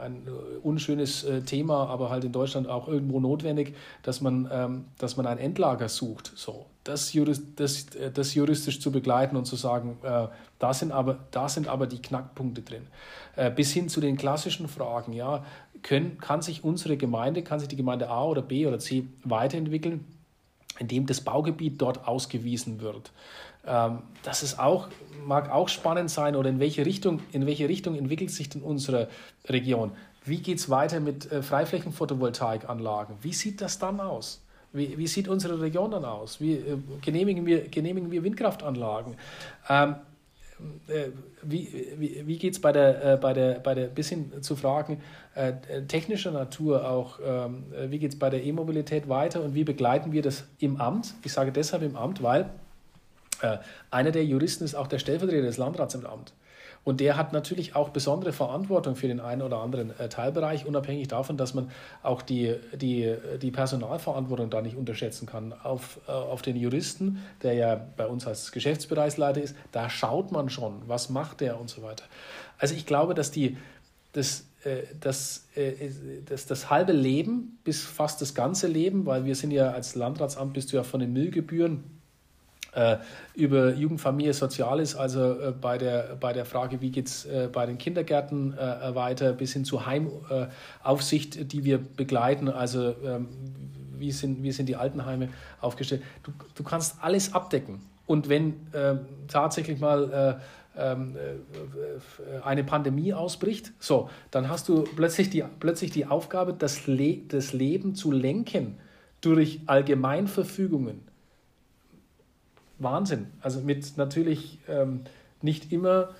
[0.00, 0.26] ein
[0.62, 5.26] unschönes äh, Thema, aber halt in Deutschland auch irgendwo notwendig, dass man, ähm, dass man
[5.26, 6.32] ein Endlager sucht.
[6.34, 7.12] So, das,
[7.56, 11.68] das, äh, das juristisch zu begleiten und zu sagen, äh, da, sind aber, da sind
[11.68, 12.86] aber die Knackpunkte drin.
[13.34, 15.44] Äh, bis hin zu den klassischen Fragen, ja,
[15.82, 20.04] können, kann sich unsere Gemeinde, kann sich die Gemeinde A oder B oder C weiterentwickeln,
[20.78, 23.12] indem das Baugebiet dort ausgewiesen wird.
[23.66, 24.88] Ähm, das ist auch,
[25.24, 29.08] mag auch spannend sein oder in welche Richtung, in welche Richtung entwickelt sich denn unsere
[29.48, 29.92] Region?
[30.24, 33.16] Wie geht es weiter mit äh, Freiflächenphotovoltaikanlagen?
[33.22, 34.40] Wie sieht das dann aus?
[34.72, 36.40] Wie, wie sieht unsere Region dann aus?
[36.40, 39.16] Wie äh, genehmigen, wir, genehmigen wir Windkraftanlagen?
[39.68, 39.96] Ähm,
[40.88, 41.08] äh,
[41.42, 44.56] wie wie, wie geht es bei der, äh, bei, der, bei der, bis hin zu
[44.56, 45.02] Fragen
[45.34, 45.52] äh,
[45.86, 50.12] technischer Natur auch, ähm, äh, wie geht es bei der E-Mobilität weiter und wie begleiten
[50.12, 51.14] wir das im Amt?
[51.24, 52.48] Ich sage deshalb im Amt, weil
[53.42, 53.58] äh,
[53.90, 56.32] einer der Juristen ist auch der Stellvertreter des Landrats im Amt.
[56.86, 61.08] Und der hat natürlich auch besondere Verantwortung für den einen oder anderen äh, Teilbereich, unabhängig
[61.08, 61.68] davon, dass man
[62.04, 65.52] auch die, die, die Personalverantwortung da nicht unterschätzen kann.
[65.52, 70.48] Auf, äh, auf den Juristen, der ja bei uns als Geschäftsbereichsleiter ist, da schaut man
[70.48, 72.04] schon, was macht der und so weiter.
[72.56, 73.56] Also ich glaube, dass die,
[74.12, 74.44] das,
[75.00, 75.48] das,
[76.24, 80.54] das, das halbe Leben bis fast das ganze Leben, weil wir sind ja als Landratsamt,
[80.54, 81.95] bist du ja von den Müllgebühren äh,
[83.34, 87.66] über Jugendfamilie Soziales, also äh, bei, der, bei der Frage, wie geht es äh, bei
[87.66, 93.28] den Kindergärten äh, weiter, bis hin zur Heimaufsicht, die wir begleiten, also ähm,
[93.98, 95.28] wie, sind, wie sind die Altenheime
[95.60, 96.02] aufgestellt.
[96.22, 97.80] Du, du kannst alles abdecken.
[98.06, 100.40] Und wenn ähm, tatsächlich mal
[100.76, 101.16] ähm,
[102.44, 107.52] eine Pandemie ausbricht, so, dann hast du plötzlich die, plötzlich die Aufgabe, das, Le das
[107.52, 108.78] Leben zu lenken
[109.22, 111.00] durch Allgemeinverfügungen
[112.78, 113.26] Wahnsinn.
[113.40, 115.02] Also mit natürlich ähm,
[115.42, 116.10] nicht immer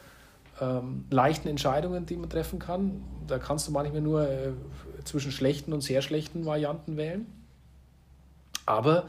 [0.61, 3.03] ähm, leichten Entscheidungen, die man treffen kann.
[3.27, 4.53] Da kannst du manchmal nur äh,
[5.05, 7.27] zwischen schlechten und sehr schlechten Varianten wählen.
[8.65, 9.07] Aber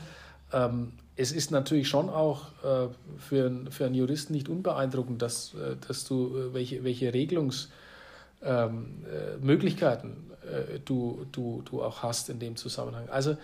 [0.54, 5.78] ähm, es ist natürlich schon auch äh, für, für einen Juristen nicht unbeeindruckend, dass, äh,
[5.88, 12.40] dass du äh, welche, welche Regelungsmöglichkeiten ähm, äh, äh, du, du, du auch hast in
[12.40, 13.10] dem Zusammenhang.
[13.10, 13.38] Also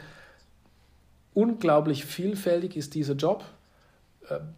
[1.34, 3.44] unglaublich vielfältig ist dieser Job.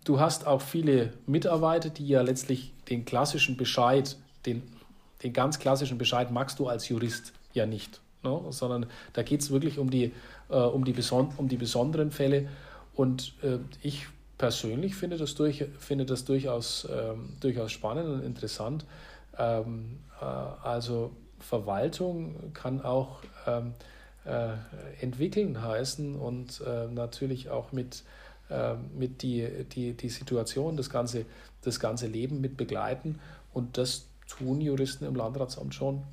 [0.03, 4.61] Du hast auch viele Mitarbeiter, die ja letztlich den klassischen Bescheid, den,
[5.23, 8.39] den ganz klassischen Bescheid magst du als Jurist ja nicht, ne?
[8.49, 10.11] sondern da geht es wirklich um die,
[10.49, 12.47] äh, um, die beson um die besonderen Fälle.
[12.93, 18.85] Und äh, ich persönlich finde das, durch, finde das durchaus, ähm, durchaus spannend und interessant.
[19.37, 23.73] Ähm, äh, also Verwaltung kann auch ähm,
[24.25, 24.53] äh,
[25.01, 28.03] entwickeln heißen und äh, natürlich auch mit,
[28.95, 31.25] mit die, die, die Situation, das ganze,
[31.63, 33.19] das ganze Leben mit begleiten.
[33.53, 36.03] Und das tun Juristen im Landratsamt schon.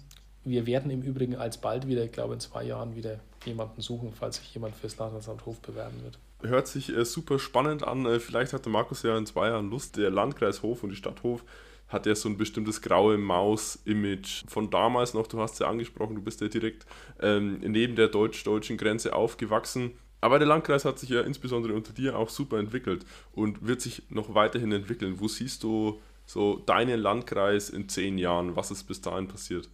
[0.44, 4.36] Wir werden im Übrigen alsbald wieder, ich glaube in zwei Jahren, wieder jemanden suchen, falls
[4.36, 6.18] sich jemand fürs Landratsamt Hof bewerben wird.
[6.42, 8.04] Hört sich äh, super spannend an.
[8.06, 9.96] Äh, vielleicht hat der Markus ja in zwei Jahren Lust.
[9.96, 11.44] Der Landkreis Hof und die Stadt Hof
[11.88, 15.26] hat ja so ein bestimmtes graue Maus-Image von damals noch.
[15.26, 16.86] Du hast es ja angesprochen, du bist ja direkt
[17.20, 19.92] ähm, neben der deutsch-deutschen Grenze aufgewachsen.
[20.22, 24.04] Aber der Landkreis hat sich ja insbesondere unter dir auch super entwickelt und wird sich
[24.08, 25.16] noch weiterhin entwickeln.
[25.18, 28.54] Wo siehst du so deinen Landkreis in zehn Jahren?
[28.54, 29.68] Was ist bis dahin passiert?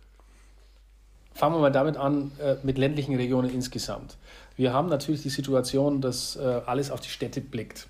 [1.35, 4.17] Fangen wir mal damit an, äh, mit ländlichen Regionen insgesamt.
[4.57, 7.87] Wir haben natürlich die Situation, dass äh, alles auf die Städte blickt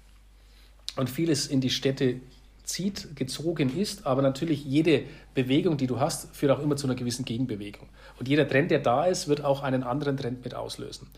[0.96, 2.20] und vieles in die Städte
[2.64, 6.96] zieht, gezogen ist, aber natürlich jede Bewegung, die du hast, führt auch immer zu einer
[6.96, 7.88] gewissen Gegenbewegung.
[8.18, 11.08] Und jeder Trend, der da ist, wird auch einen anderen Trend mit auslösen.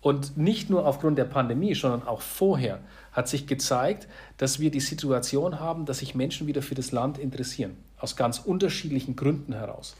[0.00, 2.78] Und nicht nur aufgrund der Pandemie, sondern auch vorher
[3.12, 4.06] hat sich gezeigt,
[4.36, 8.38] dass wir die Situation haben, dass sich Menschen wieder für das Land interessieren, aus ganz
[8.38, 9.96] unterschiedlichen Gründen heraus.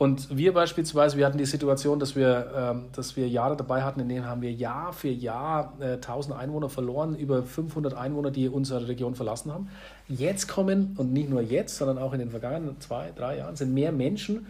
[0.00, 4.00] Und wir beispielsweise, wir hatten die Situation, dass wir, ähm, dass wir Jahre dabei hatten,
[4.00, 8.48] in denen haben wir Jahr für Jahr äh, 1000 Einwohner verloren, über 500 Einwohner, die
[8.48, 9.68] unsere Region verlassen haben.
[10.08, 13.74] Jetzt kommen, und nicht nur jetzt, sondern auch in den vergangenen zwei, drei Jahren, sind
[13.74, 14.46] mehr Menschen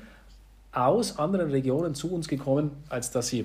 [0.70, 3.44] aus anderen Regionen zu uns gekommen, als dass sie äh,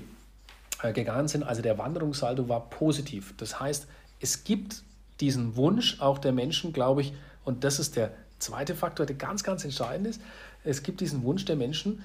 [0.81, 1.43] gegangen sind.
[1.43, 3.33] Also der Wanderungssaldo war positiv.
[3.37, 3.87] Das heißt,
[4.19, 4.83] es gibt
[5.19, 9.43] diesen Wunsch auch der Menschen, glaube ich, und das ist der zweite Faktor, der ganz,
[9.43, 10.21] ganz entscheidend ist,
[10.63, 12.03] es gibt diesen Wunsch der Menschen,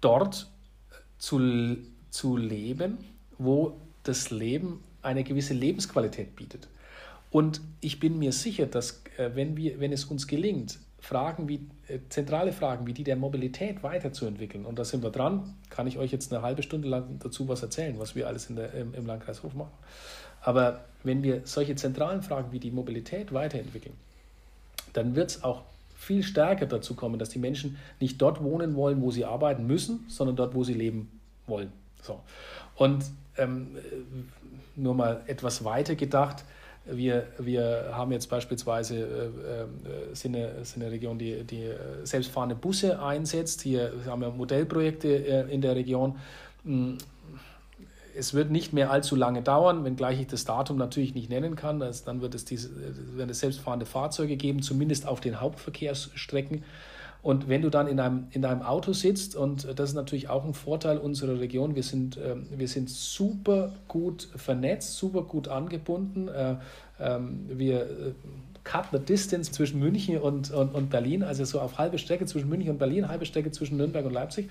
[0.00, 0.50] dort
[1.18, 1.76] zu,
[2.10, 2.98] zu leben,
[3.38, 6.68] wo das Leben eine gewisse Lebensqualität bietet.
[7.30, 11.68] Und ich bin mir sicher, dass äh, wenn, wir, wenn es uns gelingt, Fragen wie,
[11.88, 15.98] äh, zentrale Fragen wie die der Mobilität weiterzuentwickeln, und da sind wir dran, kann ich
[15.98, 18.94] euch jetzt eine halbe Stunde lang dazu was erzählen, was wir alles in der, im,
[18.94, 19.72] im Landkreis Hof machen.
[20.42, 23.96] Aber wenn wir solche zentralen Fragen wie die Mobilität weiterentwickeln,
[24.92, 25.62] dann wird es auch
[25.96, 30.06] viel stärker dazu kommen, dass die Menschen nicht dort wohnen wollen, wo sie arbeiten müssen,
[30.08, 31.72] sondern dort, wo sie leben wollen.
[32.00, 32.20] So.
[32.76, 33.04] Und
[33.36, 33.76] ähm,
[34.76, 36.44] nur mal etwas weiter gedacht,
[36.84, 41.76] wir, wir haben jetzt beispielsweise äh, äh, sind eine, sind eine Region, die, die äh,
[42.04, 43.62] selbstfahrende Busse einsetzt.
[43.62, 46.16] Hier haben wir Modellprojekte äh, in der Region.
[46.64, 46.98] Hm,
[48.14, 51.80] es wird nicht mehr allzu lange dauern, wenngleich ich das Datum natürlich nicht nennen kann.
[51.80, 52.70] Das, dann wird es, diese,
[53.16, 56.64] werden es selbstfahrende Fahrzeuge geben, zumindest auf den Hauptverkehrsstrecken.
[57.22, 60.44] Und wenn du dann in einem, in einem Auto sitzt, und das ist natürlich auch
[60.44, 66.28] ein Vorteil unserer Region, wir sind, äh, wir sind super gut vernetzt, super gut angebunden.
[66.28, 66.56] Äh,
[67.00, 67.86] ähm, äh, wir
[68.64, 72.48] cut the distance zwischen München und, und, und Berlin, also so auf halbe Strecke zwischen
[72.48, 74.50] München und Berlin, halbe Strecke zwischen Nürnberg und Leipzig.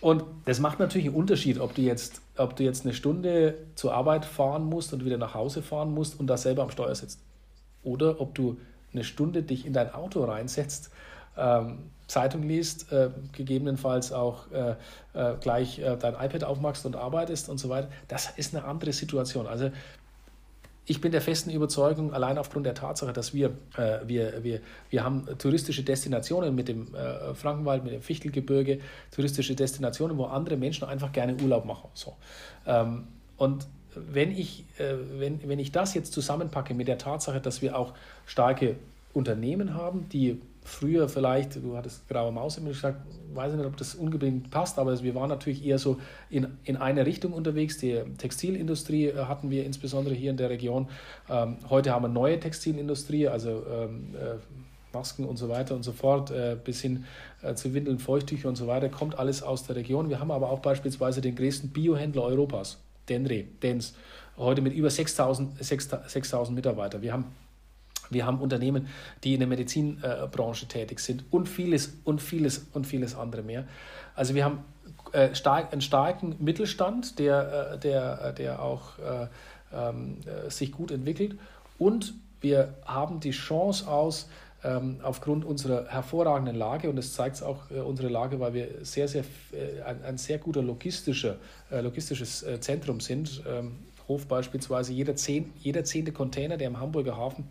[0.00, 3.94] Und das macht natürlich einen Unterschied, ob du jetzt, ob du jetzt eine Stunde zur
[3.94, 7.20] Arbeit fahren musst und wieder nach Hause fahren musst und da selber am Steuer sitzt.
[7.82, 8.58] Oder ob du
[8.92, 10.90] eine Stunde dich in dein Auto reinsetzt,
[11.36, 14.70] ähm, Zeitung liest, äh, gegebenenfalls auch äh,
[15.14, 17.88] äh, gleich äh, dein iPad aufmachst und arbeitest und so weiter.
[18.08, 19.46] Das ist eine andere Situation.
[19.46, 19.70] Also
[20.88, 25.02] ich bin der festen Überzeugung, allein aufgrund der Tatsache, dass wir, äh, wir, wir, wir
[25.02, 28.78] haben touristische Destinationen mit dem äh, Frankenwald, mit dem Fichtelgebirge,
[29.10, 31.90] touristische Destinationen, wo andere Menschen einfach gerne Urlaub machen.
[31.94, 32.14] So.
[32.66, 37.62] Ähm, und wenn ich, äh, wenn, wenn ich das jetzt zusammenpacke mit der Tatsache, dass
[37.62, 37.92] wir auch
[38.24, 38.76] starke
[39.12, 43.00] Unternehmen haben, die früher vielleicht, du hattest graue Maus immer gesagt,
[43.32, 45.98] weiß ich nicht, ob das unbedingt passt, aber wir waren natürlich eher so
[46.28, 47.78] in, in eine Richtung unterwegs.
[47.78, 50.88] Die Textilindustrie äh, hatten wir insbesondere hier in der Region.
[51.30, 54.36] Ähm, heute haben wir neue Textilindustrie, also ähm, äh,
[54.92, 57.04] Masken und so weiter und so fort, äh, bis hin
[57.42, 60.08] äh, zu Windeln, Feuchttücher und so weiter, kommt alles aus der Region.
[60.08, 63.94] Wir haben aber auch beispielsweise den größten Biohändler Europas, Denre, Dens,
[64.36, 67.02] heute mit über 6000 Mitarbeitern.
[67.02, 67.26] Wir haben
[68.10, 68.88] wir haben Unternehmen,
[69.24, 73.64] die in der Medizinbranche tätig sind und vieles und vieles und vieles andere mehr.
[74.14, 74.64] Also wir haben
[75.12, 79.26] äh, stark, einen starken Mittelstand, der, äh, der, äh, der auch äh,
[79.72, 81.38] ähm, äh, sich gut entwickelt.
[81.78, 84.28] Und wir haben die Chance aus,
[84.64, 89.24] ähm, aufgrund unserer hervorragenden Lage, und das zeigt auch unsere Lage, weil wir sehr, sehr,
[89.84, 91.36] ein, ein sehr guter logistischer,
[91.70, 93.42] logistisches Zentrum sind.
[93.48, 93.76] Ähm,
[94.08, 97.48] Hof beispielsweise, jeder, zehn, jeder zehnte Container, der im Hamburger Hafen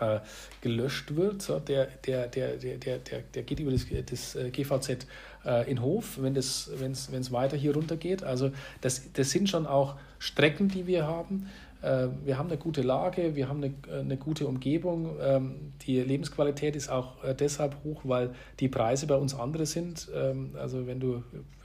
[0.00, 0.20] äh,
[0.60, 1.42] gelöscht wird.
[1.42, 5.06] So, der, der, der, der, der, der geht über das, das äh, GVZ
[5.44, 8.22] äh, in Hof, wenn es wenn's, wenn's weiter hier runter geht.
[8.22, 11.48] Also das, das sind schon auch Strecken, die wir haben,
[11.84, 15.16] äh, wir haben eine gute Lage, wir haben eine, eine gute Umgebung.
[15.20, 18.30] Ähm, die Lebensqualität ist auch äh, deshalb hoch, weil
[18.60, 20.08] die Preise bei uns andere sind.
[20.14, 21.22] Ähm, also wenn du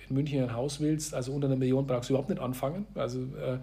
[0.09, 2.85] in München ein Haus willst, also unter einer Million brauchst du überhaupt nicht anfangen.
[2.95, 3.59] Also äh,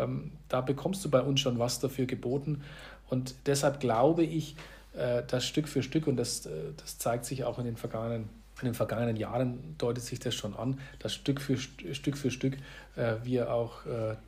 [0.00, 2.62] ähm, da bekommst du bei uns schon was dafür geboten.
[3.08, 4.56] Und deshalb glaube ich,
[4.96, 8.28] äh, dass Stück für Stück, und das, äh, das zeigt sich auch in den vergangenen
[8.62, 12.56] in den vergangenen Jahren deutet sich das schon an, dass Stück für Stück, für Stück
[12.96, 13.80] äh, wir auch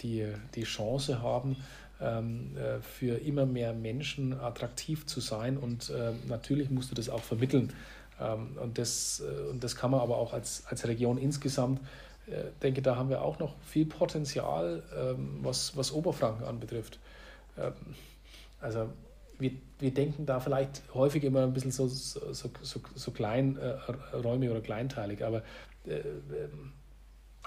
[0.02, 1.56] die, die Chance haben,
[1.98, 5.56] ähm, äh, für immer mehr Menschen attraktiv zu sein.
[5.56, 5.90] Und
[6.28, 7.72] natürlich musst du das auch vermitteln.
[8.20, 11.80] Ähm, und, das, und das kann man aber auch als, als Region insgesamt.
[12.62, 16.98] Denke, da haben wir auch noch viel Potenzial, ähm, was, was Oberfranken anbetrifft.
[18.60, 18.88] Also
[19.38, 24.52] wir, wir denken da vielleicht häufig immer ein bisschen so, so, so, so kleinräumig äh,
[24.52, 25.42] oder kleinteilig, aber
[25.86, 26.72] äh, ähm,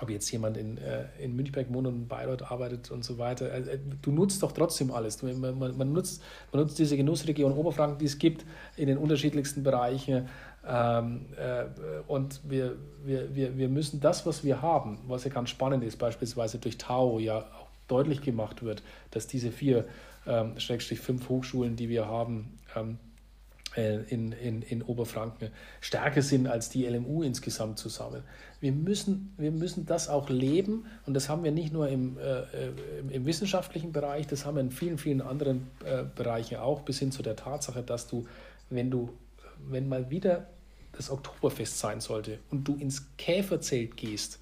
[0.02, 3.52] ob jetzt jemand in, äh, in Münchberg wohnt und in Bayreuth arbeitet und so weiter,
[3.52, 5.22] äh, du nutzt doch trotzdem alles.
[5.22, 8.46] Man, man, man, nutzt, man nutzt diese Genussregion Oberfranken, die es gibt,
[8.78, 10.28] in den unterschiedlichsten Bereichen.
[10.68, 11.66] Ähm, äh,
[12.08, 15.98] und wir, wir, wir, wir müssen das, was wir haben, was ja ganz spannend ist,
[15.98, 19.86] beispielsweise durch Tau ja auch deutlich gemacht wird, dass diese vier
[20.28, 22.98] ähm, Schrägstrich fünf Hochschulen, die wir haben, ähm,
[23.78, 25.50] äh, in, in, in Oberfranken
[25.80, 28.24] stärker sind als die LMU insgesamt zusammen.
[28.60, 32.68] Wir müssen, wir müssen das auch leben und das haben wir nicht nur im, äh,
[33.00, 37.00] im, im, wissenschaftlichen Bereich, das haben wir in vielen, vielen anderen äh, Bereichen auch, bis
[37.00, 38.28] hin zu der Tatsache, dass du,
[38.70, 39.10] wenn du,
[39.70, 40.48] wenn mal wieder
[40.92, 44.40] das Oktoberfest sein sollte und du ins Käferzelt gehst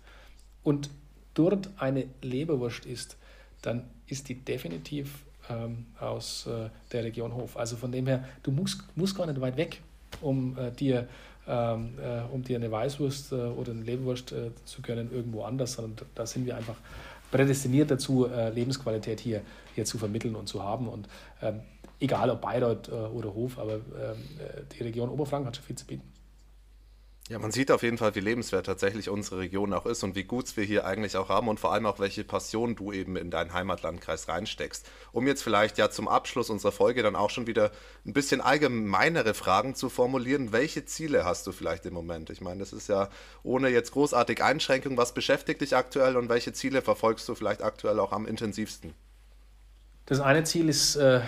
[0.63, 0.89] und
[1.35, 3.15] dort eine Leberwurst isst,
[3.61, 7.57] dann ist die definitiv ähm, aus äh, der Region Hof.
[7.57, 9.81] Also von dem her, du musst, musst gar nicht weit weg,
[10.21, 11.07] um äh, dir
[11.49, 15.73] ähm, äh, um dir eine Weißwurst äh, oder eine Leberwurst äh, zu gönnen irgendwo anders,
[15.73, 16.75] sondern da sind wir einfach
[17.31, 19.41] prädestiniert dazu, äh, Lebensqualität hier,
[19.73, 20.87] hier zu vermitteln und zu haben.
[20.87, 21.07] Und
[21.41, 21.61] ähm,
[21.99, 23.81] egal ob Bayreuth oder Hof, aber ähm,
[24.77, 26.18] die Region Oberfranken hat schon viel zu bieten.
[27.29, 30.23] Ja, man sieht auf jeden Fall, wie lebenswert tatsächlich unsere Region auch ist und wie
[30.23, 33.29] gut wir hier eigentlich auch haben und vor allem auch, welche Passion du eben in
[33.29, 34.89] deinen Heimatlandkreis reinsteckst.
[35.11, 37.71] Um jetzt vielleicht ja zum Abschluss unserer Folge dann auch schon wieder
[38.03, 40.51] ein bisschen allgemeinere Fragen zu formulieren.
[40.53, 42.31] Welche Ziele hast du vielleicht im Moment?
[42.31, 43.09] Ich meine, das ist ja
[43.43, 47.99] ohne jetzt großartig Einschränkung, was beschäftigt dich aktuell und welche Ziele verfolgst du vielleicht aktuell
[47.99, 48.95] auch am intensivsten?
[50.09, 51.21] Das eine Ziel ist äh,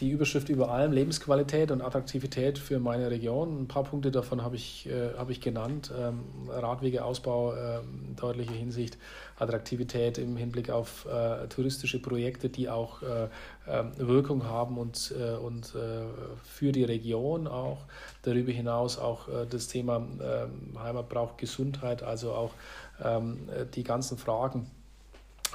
[0.00, 3.62] die Überschrift über allem, Lebensqualität und Attraktivität für meine Region.
[3.62, 5.92] Ein paar Punkte davon habe ich, äh, hab ich genannt.
[5.96, 8.98] Ähm, Radwegeausbau äh, in deutlicher Hinsicht,
[9.38, 13.28] Attraktivität im Hinblick auf äh, touristische Projekte, die auch äh,
[13.68, 15.74] ähm, Wirkung haben und, äh, und
[16.42, 17.84] für die Region auch.
[18.22, 22.54] Darüber hinaus auch das Thema ähm, Heimat braucht Gesundheit, also auch
[23.04, 24.68] ähm, die ganzen Fragen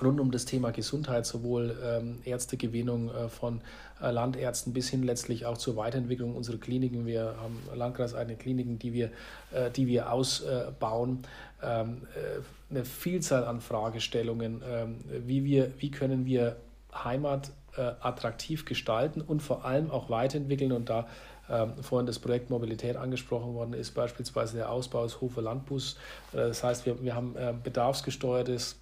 [0.02, 3.62] rund um das Thema Gesundheit, sowohl ähm, Ärztegewinnung äh, von
[4.02, 7.06] äh, Landärzten bis hin letztlich auch zur Weiterentwicklung unserer Kliniken.
[7.06, 9.12] Wir haben landkreiseigene Kliniken, die wir,
[9.52, 11.20] äh, die wir ausbauen.
[11.64, 16.56] Ähm, äh, eine Vielzahl an Fragestellungen, ähm, wie, wir, wie können wir
[16.94, 21.08] Heimat äh, attraktiv gestalten und vor allem auch weiterentwickeln und da
[21.50, 25.98] ähm, vorhin das Projekt Mobilität angesprochen worden ist, beispielsweise der Ausbau des Hofer Landbus.
[26.34, 28.78] Äh, das heißt, wir, wir haben bedarfsgesteuertes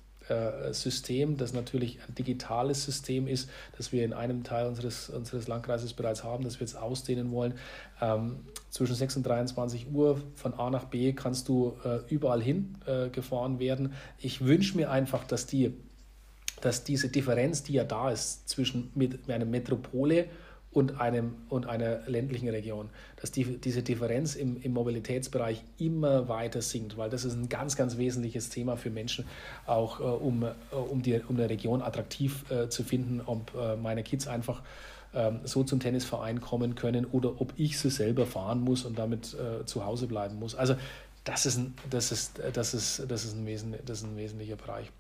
[0.72, 5.94] System, das natürlich ein digitales System ist, das wir in einem Teil unseres, unseres Landkreises
[5.94, 7.54] bereits haben, das wir jetzt ausdehnen wollen.
[8.02, 8.38] Ähm,
[8.70, 13.10] zwischen 6 und 23 Uhr von A nach B kannst du äh, überall hin äh,
[13.10, 13.94] gefahren werden.
[14.18, 15.74] Ich wünsche mir einfach, dass die
[16.62, 20.26] dass diese Differenz, die ja da ist zwischen mit einer Metropole
[20.72, 26.62] und, einem, und einer ländlichen Region, dass die, diese Differenz im, im Mobilitätsbereich immer weiter
[26.62, 29.26] sinkt, weil das ist ein ganz, ganz wesentliches Thema für Menschen,
[29.66, 33.76] auch äh, um, äh, um, die, um eine Region attraktiv äh, zu finden, ob äh,
[33.78, 34.62] meine Kids einfach
[35.14, 39.34] ähm, so zum Tennisverein kommen können oder ob ich sie selber fahren muss und damit
[39.34, 40.54] äh, zu Hause bleiben muss.
[40.54, 40.76] Also
[41.24, 44.56] das ist ein, das ist, das ist, das ist ein, Wesen, das ist ein wesentlicher
[44.56, 44.92] Bereich.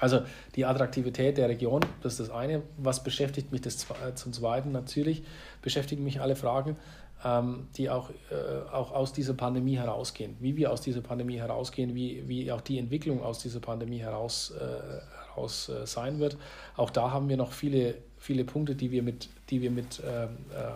[0.00, 0.20] Also
[0.54, 2.62] die Attraktivität der Region, das ist das eine.
[2.76, 4.72] Was beschäftigt mich das äh, zum Zweiten?
[4.72, 5.22] Natürlich
[5.62, 6.76] beschäftigen mich alle Fragen,
[7.24, 10.36] ähm, die auch, äh, auch aus dieser Pandemie herausgehen.
[10.40, 14.52] Wie wir aus dieser Pandemie herausgehen, wie, wie auch die Entwicklung aus dieser Pandemie heraus,
[14.58, 16.38] äh, heraus sein wird.
[16.76, 20.30] Auch da haben wir noch viele, viele Punkte, die wir mit, die wir mit ähm,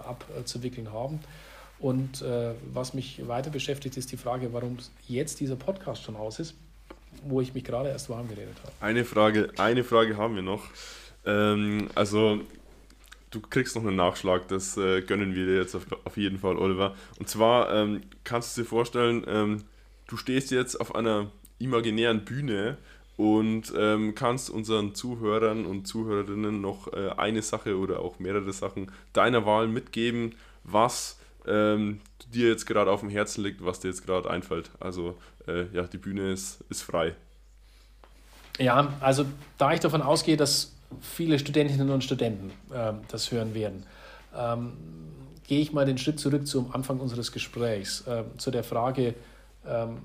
[0.06, 1.20] abzuwickeln haben.
[1.78, 2.22] Und
[2.74, 4.76] was mich weiter beschäftigt, ist die Frage, warum
[5.08, 6.54] jetzt dieser Podcast schon aus ist
[7.24, 8.72] wo ich mich gerade erst warm geredet habe.
[8.80, 10.64] Eine Frage, eine Frage haben wir noch.
[11.24, 12.40] Ähm, also,
[13.30, 16.56] du kriegst noch einen Nachschlag, das äh, gönnen wir dir jetzt auf, auf, jeden Fall,
[16.56, 16.94] Oliver.
[17.18, 19.64] Und zwar ähm, kannst du dir vorstellen, ähm,
[20.08, 22.78] du stehst jetzt auf einer imaginären Bühne
[23.16, 28.90] und ähm, kannst unseren Zuhörern und Zuhörerinnen noch äh, eine Sache oder auch mehrere Sachen
[29.12, 32.00] deiner Wahl mitgeben, was ähm,
[32.32, 34.70] dir jetzt gerade auf dem Herzen liegt, was dir jetzt gerade einfällt.
[34.80, 35.18] Also
[35.50, 37.14] äh, ja, die Bühne ist, ist frei.
[38.58, 39.24] Ja, also
[39.58, 43.84] da ich davon ausgehe, dass viele Studentinnen und Studenten äh, das hören werden,
[44.36, 44.72] ähm,
[45.46, 49.14] gehe ich mal den Schritt zurück zum Anfang unseres Gesprächs, äh, zu der Frage,
[49.66, 49.98] ähm,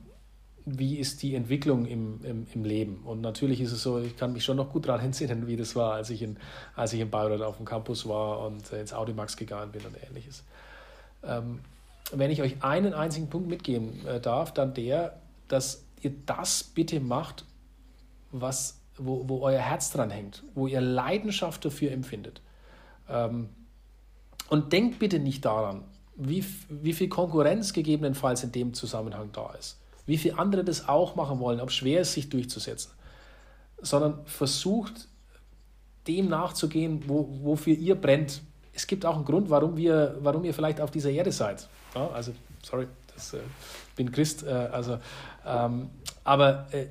[0.66, 3.02] wie ist die Entwicklung im, im, im, Leben?
[3.06, 5.76] Und natürlich ist es so, ich kann mich schon noch gut daran entsinnen, wie das
[5.76, 6.38] war, als ich in,
[6.76, 9.96] als ich in Bayreuth auf dem Campus war und äh, ins Audimax gegangen bin und
[10.08, 10.44] ähnliches.
[11.24, 11.60] Ähm,
[12.12, 17.00] wenn ich euch einen einzigen Punkt mitgeben äh, darf, dann der, dass ihr das bitte
[17.00, 17.46] macht,
[18.32, 22.42] was, wo, wo euer Herz dran hängt, wo ihr Leidenschaft dafür empfindet.
[23.10, 23.50] Ähm,
[24.50, 25.84] und denkt bitte nicht daran,
[26.16, 31.16] wie, wie viel Konkurrenz gegebenenfalls in dem Zusammenhang da ist, wie viele andere das auch
[31.16, 32.92] machen wollen, ob schwer ist, sich durchzusetzen,
[33.82, 35.08] sondern versucht
[36.08, 38.42] dem nachzugehen, wo, wofür ihr brennt.
[38.74, 41.68] Es gibt auch einen Grund, warum, wir, warum ihr vielleicht auf dieser Erde seid.
[41.96, 43.38] Ja, also, sorry, das, äh,
[43.90, 45.00] ich bin Christ, äh, also,
[45.46, 45.90] ähm,
[46.24, 46.88] aber äh,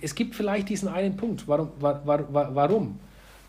[0.00, 3.00] es gibt vielleicht diesen einen Punkt, warum, war, war, warum?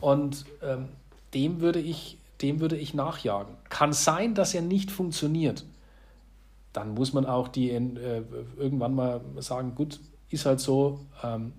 [0.02, 0.90] Und ähm,
[1.34, 3.56] dem, würde ich, dem würde ich nachjagen.
[3.70, 5.66] Kann sein, dass er nicht funktioniert.
[6.74, 8.24] Dann muss man auch die äh,
[8.58, 10.00] irgendwann mal sagen, gut,
[10.30, 11.54] ist halt so, ähm,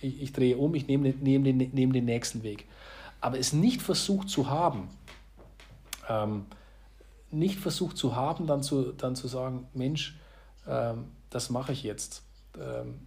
[0.00, 2.66] ich, ich, drehe um, ich nehme, nehme, den, nehme den nächsten Weg.
[3.20, 4.88] Aber es nicht versucht zu haben,
[6.08, 6.46] ähm,
[7.30, 10.16] nicht versucht zu haben, dann zu, dann zu sagen, Mensch,
[10.66, 12.22] ähm, das mache ich jetzt.
[12.58, 13.06] Ähm,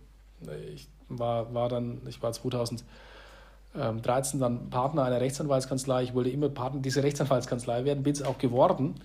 [0.73, 6.03] ich war, war dann, ich war 2013 dann Partner einer Rechtsanwaltskanzlei.
[6.03, 8.95] Ich wollte immer Partner dieser Rechtsanwaltskanzlei werden, bin es auch geworden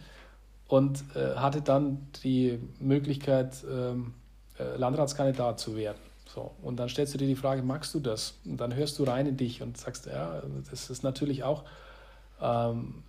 [0.68, 4.14] und äh, hatte dann die Möglichkeit, ähm,
[4.58, 5.98] äh, Landratskandidat zu werden.
[6.26, 8.34] So, und dann stellst du dir die Frage, magst du das?
[8.44, 11.64] Und dann hörst du rein in dich und sagst, ja, das ist natürlich auch,
[12.40, 13.02] ähm,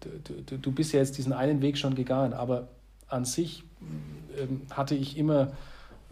[0.00, 2.68] du, du, du, bist ja jetzt diesen einen Weg schon gegangen, aber
[3.08, 3.64] an sich
[4.70, 5.52] hatte ich immer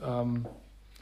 [0.02, 0.46] ähm,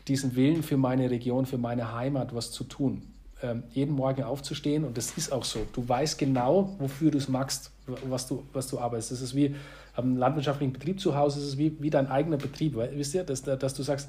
[0.07, 3.03] diesen Willen für meine Region, für meine Heimat was zu tun.
[3.41, 5.61] Ähm, jeden Morgen aufzustehen und das ist auch so.
[5.73, 9.13] Du weißt genau, wofür du es magst, was du, was du arbeitest.
[9.13, 9.55] Das ist wie
[9.95, 12.77] am landwirtschaftlichen Betrieb zu Hause, das ist wie, wie dein eigener Betrieb.
[12.77, 14.09] Wisst ihr, dass, dass du sagst,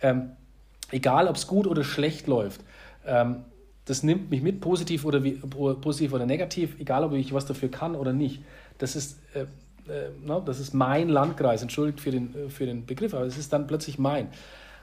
[0.00, 0.30] ähm,
[0.90, 2.60] egal ob es gut oder schlecht läuft,
[3.06, 3.44] ähm,
[3.84, 7.70] das nimmt mich mit, positiv oder, wie, positiv oder negativ, egal ob ich was dafür
[7.70, 8.42] kann oder nicht.
[8.76, 9.46] Das ist, äh,
[9.88, 13.52] äh, no, das ist mein Landkreis, entschuldigt für den, für den Begriff, aber es ist
[13.52, 14.28] dann plötzlich mein.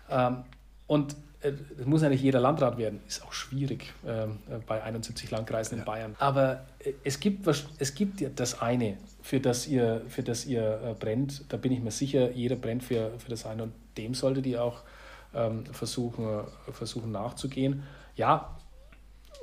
[0.10, 0.44] Ähm,
[0.88, 4.28] und es äh, muss ja nicht jeder Landrat werden, ist auch schwierig äh,
[4.66, 5.86] bei 71 Landkreisen in ja.
[5.86, 6.16] Bayern.
[6.20, 10.94] Aber äh, es gibt, es gibt das eine, für das ihr, für das ihr äh,
[10.94, 11.46] brennt.
[11.50, 14.64] Da bin ich mir sicher, jeder brennt für, für das eine und dem solltet ihr
[14.64, 14.82] auch
[15.34, 16.42] ähm, versuchen,
[16.72, 17.84] versuchen nachzugehen.
[18.16, 18.55] Ja,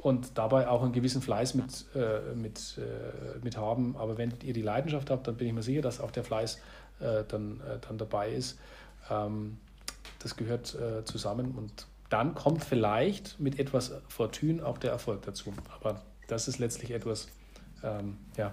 [0.03, 3.97] und dabei auch einen gewissen Fleiß mit, äh, mit, äh, mit haben.
[3.97, 6.61] Aber wenn ihr die Leidenschaft habt, dann bin ich mir sicher, dass auch der Fleiß
[7.29, 8.61] dann, dann dabei ist.
[9.11, 9.57] Ähm,
[10.23, 15.53] das gehört äh, zusammen und dann kommt vielleicht mit etwas Fortune auch der Erfolg dazu.
[15.75, 17.29] Aber das ist letztlich etwas,
[17.83, 18.49] ähm, ja,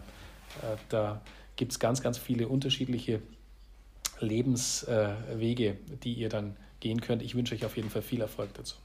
[0.62, 1.22] äh, da
[1.56, 3.22] gibt es ganz, ganz viele unterschiedliche
[4.20, 7.22] Lebenswege, äh, die ihr dann gehen könnt.
[7.22, 8.78] Ich wünsche euch auf jeden Fall viel Erfolg dazu.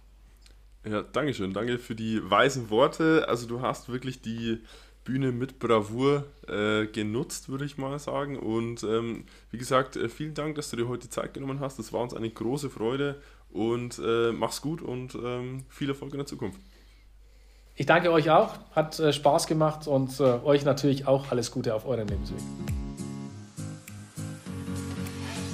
[0.85, 1.53] Ja, danke schön.
[1.53, 3.27] Danke für die weisen Worte.
[3.29, 4.59] Also du hast wirklich die
[5.05, 8.39] Bühne mit Bravour äh, genutzt, würde ich mal sagen.
[8.39, 11.79] Und ähm, wie gesagt, äh, vielen Dank, dass du dir heute die Zeit genommen hast.
[11.79, 13.21] Das war uns eine große Freude
[13.51, 16.61] und äh, mach's gut und ähm, viel Erfolg in der Zukunft.
[17.77, 21.75] Ich danke euch auch, hat äh, Spaß gemacht und äh, euch natürlich auch alles Gute
[21.75, 22.39] auf eurem Lebensweg.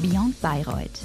[0.02, 1.00] Beyond Bayreuth